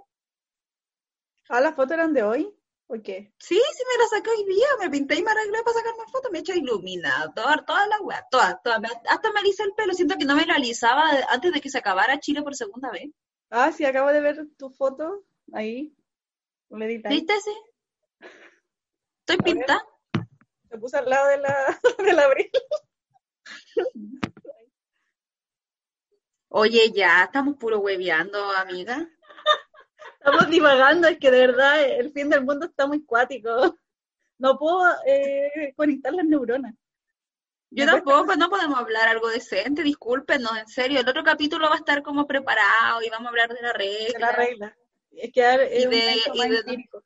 [1.49, 2.55] Ah, las fotos eran de hoy.
[2.89, 3.33] ¿O qué?
[3.39, 6.31] Sí, sí me la saqué hoy día, me pinté y me arreglé para sacarme fotos,
[6.31, 10.17] me he hecho iluminado, toda, la weá, toda, toda, hasta me alisé el pelo, siento
[10.17, 13.11] que no me lo alisaba antes de que se acabara Chile por segunda vez.
[13.51, 15.95] Ah, sí, acabo de ver tu foto ahí.
[16.69, 17.53] ¿Viste sí?
[19.21, 19.87] Estoy pintada.
[20.71, 22.51] Se puso al lado de la, de la abril.
[26.49, 29.09] Oye, ya, estamos puro hueveando, amiga.
[30.15, 33.79] Estamos divagando, es que de verdad el fin del mundo está muy cuático.
[34.39, 36.75] No puedo eh, conectar las neuronas.
[37.71, 41.01] Yo tampoco, no podemos hablar algo decente, discúlpenos, en serio.
[41.01, 43.75] El otro capítulo va a estar como preparado y vamos a hablar de la de
[43.75, 44.19] regla.
[44.19, 44.77] la regla.
[45.11, 47.03] Es que es Y un de- y de- empírico.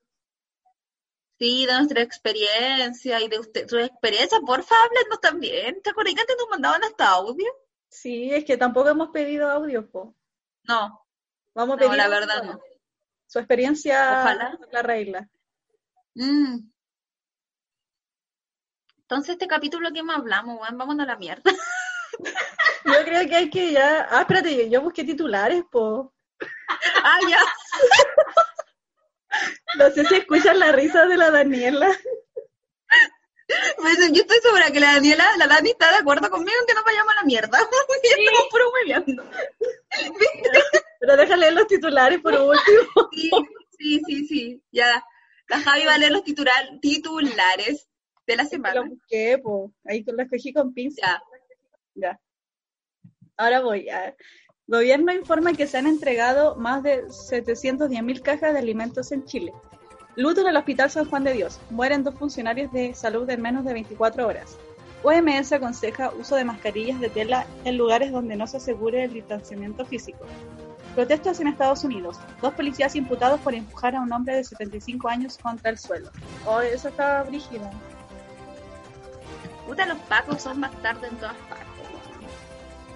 [1.39, 5.83] Sí, de nuestra experiencia y de usted, su experiencia, porfa, háblenos también.
[5.83, 7.47] ¿Te acuerdas que antes nos mandaban hasta audio?
[7.89, 10.15] Sí, es que tampoco hemos pedido audio, po.
[10.65, 11.05] No,
[11.55, 12.61] Vamos a no, pedir la verdad no.
[13.27, 14.59] su experiencia Ojalá.
[14.71, 15.29] la regla.
[16.15, 16.71] Mm.
[19.13, 21.43] Entonces, este capítulo que más hablamos, weón, vámonos a la mierda.
[22.87, 24.09] Yo creo que hay que ya.
[24.11, 26.15] Ah, espérate, yo, yo busqué titulares, po.
[27.05, 27.39] ah, ya.
[29.77, 31.95] No sé si escuchan la risa de la Daniela.
[33.79, 36.75] Bueno, yo estoy segura que la Daniela, la Dani está de acuerdo conmigo en que
[36.75, 37.59] nos vayamos a la mierda.
[38.03, 39.31] Estamos puro hueveando.
[41.01, 43.07] Pero déjale leer los titulares por último.
[43.13, 43.31] Sí,
[43.79, 44.63] sí, sí, sí.
[44.73, 45.05] Ya.
[45.49, 47.89] La Javi va a leer los titular- titulares
[48.27, 48.83] de la Lo semana.
[48.83, 49.73] busqué, po.
[49.85, 51.03] Ahí lo escogí con pinza.
[51.03, 51.23] Ya.
[51.95, 52.21] Ya.
[53.37, 53.87] Ahora voy.
[53.87, 54.15] ya.
[54.67, 59.53] Gobierno informa que se han entregado más de 710.000 cajas de alimentos en Chile.
[60.15, 61.59] Luto en el Hospital San Juan de Dios.
[61.71, 64.57] Mueren dos funcionarios de salud en menos de 24 horas.
[65.03, 69.85] OMS aconseja uso de mascarillas de tela en lugares donde no se asegure el distanciamiento
[69.85, 70.25] físico.
[70.95, 72.19] Protestas en Estados Unidos.
[72.41, 76.11] Dos policías imputados por empujar a un hombre de 75 años contra el suelo.
[76.47, 77.69] Oh, eso está brígido.
[79.65, 81.89] Puta, los pacos son más tarde en todas partes.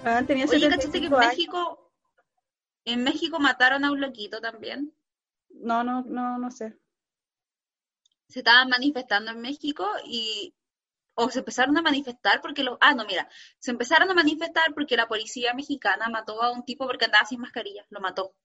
[0.03, 1.31] Ah, tenía Oye, ¿cachaste que en 75 años.
[1.37, 1.93] México,
[2.85, 4.93] en México mataron a un loquito también?
[5.49, 6.77] No, no, no, no sé.
[8.27, 10.53] Se estaban manifestando en México y
[11.15, 14.95] o se empezaron a manifestar porque los ah no mira se empezaron a manifestar porque
[14.95, 18.35] la policía mexicana mató a un tipo porque andaba sin mascarilla lo mató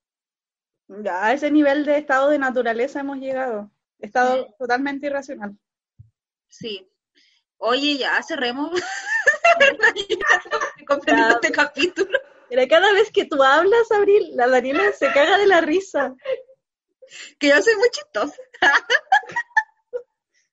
[0.88, 3.70] Ya a ese nivel de estado de naturaleza hemos llegado.
[3.98, 4.54] Estado Sí.
[4.58, 5.58] totalmente irracional.
[6.48, 6.91] sí
[7.62, 8.70] oye ya cerremos
[11.06, 11.28] Ya.
[11.30, 15.60] este capítulo Pero cada vez que tú hablas, Abril, la Daniela se caga de la
[15.60, 16.14] risa.
[17.38, 18.36] que yo soy muy chistosa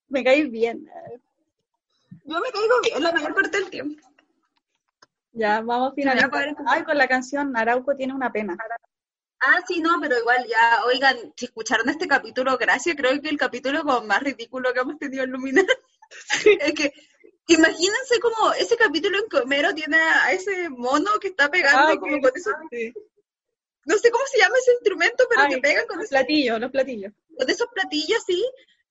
[0.08, 0.88] Me caes bien.
[2.26, 4.08] yo me caigo bien la mayor parte del tiempo
[5.34, 6.56] Ya, vamos a finalizar.
[6.68, 8.58] Ay, con la canción Arauco tiene una pena.
[9.42, 13.38] Ah, sí, no, pero igual ya, oigan, si escucharon este capítulo, gracias, creo que el
[13.38, 15.66] capítulo como más ridículo que hemos tenido en Luminar.
[16.46, 16.94] Es que,
[17.48, 21.98] imagínense como ese capítulo en que Homero tiene a ese mono que está pegando Ah,
[22.00, 22.94] como con esos, Sí.
[23.86, 26.60] no sé cómo se llama ese instrumento, pero Ay, que pegan con, Los esos, platillos,
[26.60, 27.14] los platillos.
[27.38, 28.44] con esos platillos así,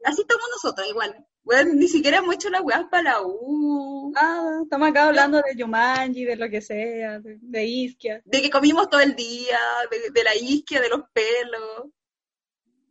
[0.04, 1.24] así estamos nosotros igual.
[1.44, 5.54] Bueno, ni siquiera hemos hecho las weas para la U, Ah, estamos acá hablando de
[5.56, 8.20] Yumanji, de lo que sea, de, de Isquia.
[8.24, 9.58] de que comimos todo el día,
[9.90, 11.86] de, de la isquia, de los pelos.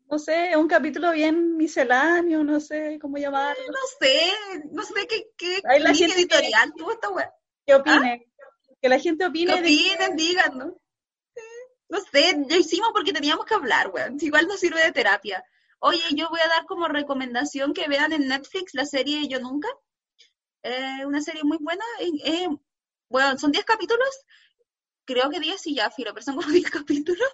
[0.10, 3.62] No sé, un capítulo bien misceláneo, no sé cómo llamarlo.
[3.68, 4.32] No sé,
[4.72, 7.30] no sé qué, qué la gente- editorial tuvo esta wea.
[7.66, 8.26] ¿Qué opine?
[8.82, 10.16] Que la gente ¿Qué opine opinen?
[10.16, 10.74] Díganos.
[11.90, 14.18] No sé, ya hicimos porque teníamos que hablar, weón.
[14.22, 15.44] Igual nos sirve de terapia.
[15.80, 19.68] Oye, yo voy a dar como recomendación que vean en Netflix la serie Yo Nunca.
[20.64, 21.84] Eh, una serie muy buena.
[22.00, 22.48] eh, eh,
[23.10, 24.10] bueno, son 10 capítulos.
[25.06, 27.30] Creo que 10 y ya, filo, pero son como 10 capítulos.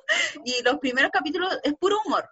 [0.45, 2.29] Y los primeros capítulos es puro humor.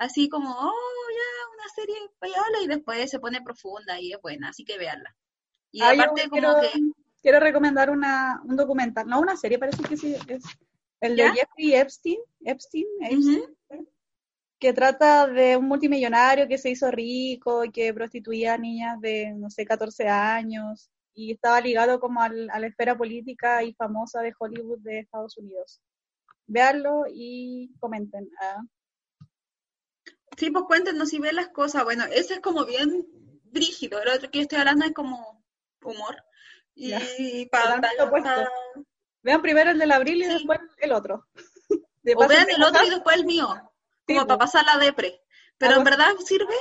[0.00, 0.72] Así como, oh,
[1.10, 5.14] ya, una serie española y después se pone profunda y es buena, así que véanla.
[5.72, 6.80] Y aparte como quiero, que...
[7.20, 10.42] quiero recomendar una, un documental, no una serie, parece que sí, es
[11.02, 11.30] el de.
[11.32, 13.88] Jeffrey Epstein, Epstein, Epstein,
[14.58, 19.32] que trata de un multimillonario que se hizo rico y que prostituía a niñas de,
[19.36, 24.22] no sé, 14 años y estaba ligado como al- a la esfera política y famosa
[24.22, 25.82] de Hollywood de Estados Unidos.
[26.46, 28.30] Véanlo y comenten.
[28.40, 28.62] ah.
[30.40, 31.84] Sí, pues cuéntenos si ven las cosas.
[31.84, 33.06] Bueno, ese es como bien
[33.44, 34.00] brígido.
[34.00, 35.44] El otro que yo estoy hablando es como
[35.82, 36.16] humor.
[36.74, 37.00] Y Ya.
[37.50, 37.78] para.
[39.22, 40.30] Vean primero el del abril y Sí.
[40.30, 41.26] después el otro.
[42.02, 43.48] De O vean el otro y después el mío.
[44.08, 45.20] Sí, Como para pasar la depre.
[45.58, 46.54] Pero en verdad sirve.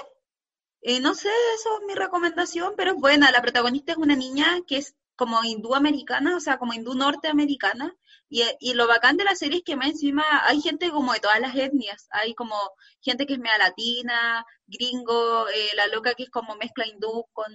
[0.82, 3.32] Eh, no sé, eso es mi recomendación, pero es buena.
[3.32, 7.93] La protagonista es una niña que es como hindú americana, o sea, como hindú norteamericana.
[8.30, 11.20] Y, y lo bacán de la serie es que más encima hay gente como de
[11.20, 12.07] todas las etnias.
[12.11, 12.55] Hay como
[13.01, 17.51] gente que es media latina, gringo, eh, la loca que es como mezcla hindú con,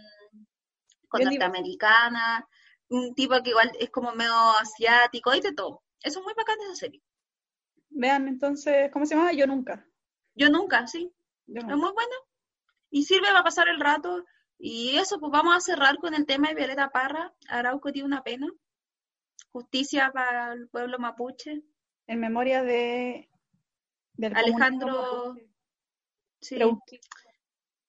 [1.09, 2.47] con norteamericana,
[2.91, 5.83] un tipo que igual es como medio asiático, hay de todo.
[6.03, 7.03] Eso es muy bacán de esa serie.
[7.89, 9.33] Vean entonces, ¿cómo se llama?
[9.33, 9.89] Yo nunca.
[10.35, 11.11] Yo nunca, sí.
[11.47, 12.17] Yo Es muy buena.
[12.91, 14.23] Y sirve para pasar el rato.
[14.67, 17.35] Y eso, pues vamos a cerrar con el tema de Violeta Parra.
[17.49, 18.49] Arauco tiene una pena.
[19.53, 21.61] Justicia para el pueblo mapuche.
[22.07, 23.29] En memoria de
[24.15, 25.37] del Alejandro.
[26.41, 26.99] Sí, Trauqui.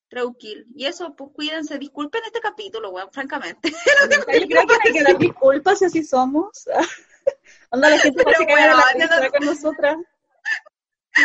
[0.09, 0.67] Trauquil.
[0.76, 1.80] Y eso, pues cuídense.
[1.80, 3.71] Disculpen este capítulo, weón, francamente.
[4.41, 6.67] Yo creo que hay que dar disculpas si así somos.
[7.69, 9.97] Onda la gente Pero, weón, risa no- con nosotras.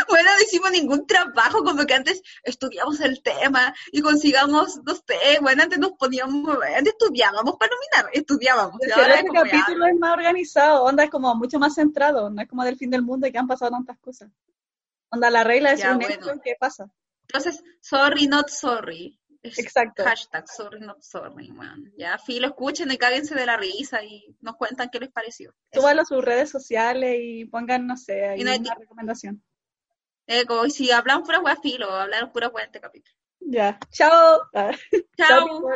[0.09, 5.38] Bueno, no hicimos ningún trabajo, como que antes estudiamos el tema y consigamos, no sé,
[5.41, 8.76] bueno, antes nos poníamos, antes estudiábamos para nominar, estudiábamos.
[8.80, 12.41] Pero ahora este ya- capítulo es más organizado, onda es como mucho más centrado, no
[12.43, 14.30] es como del fin del mundo y que han pasado tantas cosas.
[15.11, 16.41] Onda, la regla es Ya, un bueno.
[16.43, 16.88] que pasa.
[17.22, 19.16] Entonces, sorry, not sorry.
[19.43, 20.05] Es Exacto.
[20.05, 21.91] Hashtag sorry, not sorry, man.
[21.97, 25.55] Ya, filo, escuchen y cáguense de la risa y nos cuentan qué les pareció.
[25.70, 25.80] Eso.
[25.80, 29.43] Súbalo a sus redes sociales y pongan, no sé, ahí Y no hay una recomendación.
[30.33, 33.16] Eh, como si hablamos pura hueá, filo, hablaron pura hueá en este capítulo.
[33.41, 33.81] Ya.
[33.91, 34.43] Chao.
[34.55, 34.70] Ah,
[35.16, 35.68] Chao.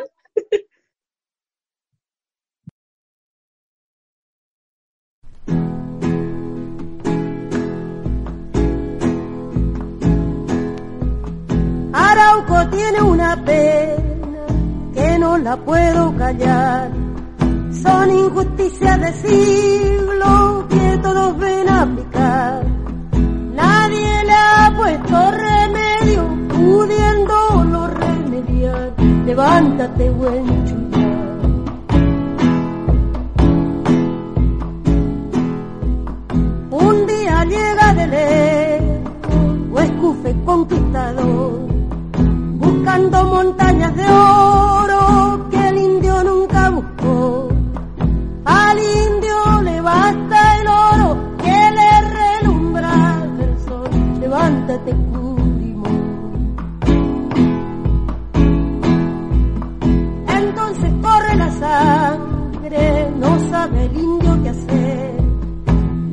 [11.91, 14.47] Arauco tiene una pena
[14.93, 16.91] que no la puedo callar.
[17.83, 22.74] Son injusticias de siglo que todos ven aplicar.
[24.75, 28.91] Puesto remedio, pudiéndolo remediar.
[29.25, 31.15] Levántate, buen chullar.
[36.71, 41.59] Un día llega de lejos, o escufe conquistador
[42.59, 44.74] buscando montañas de oro
[60.27, 65.21] Entonces corre la sangre, no sabe el indio qué hacer.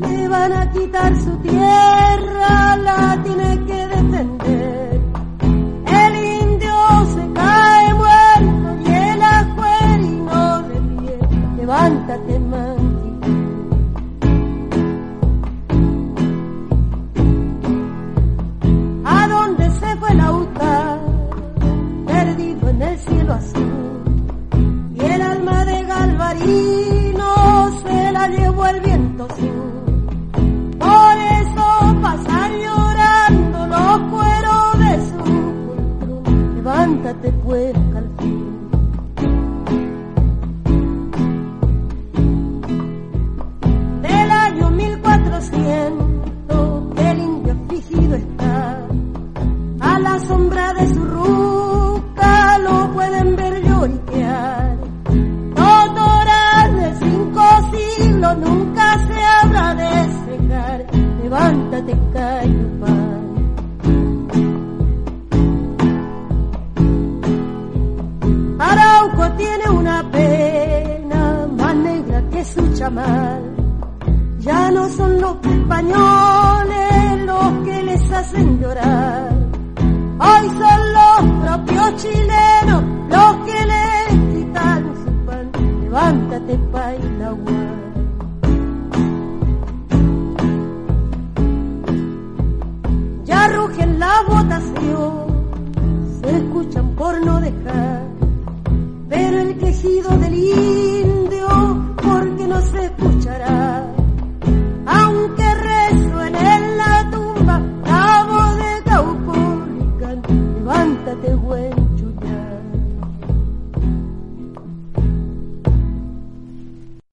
[0.01, 3.42] Le van a quitar su tierra, la tiene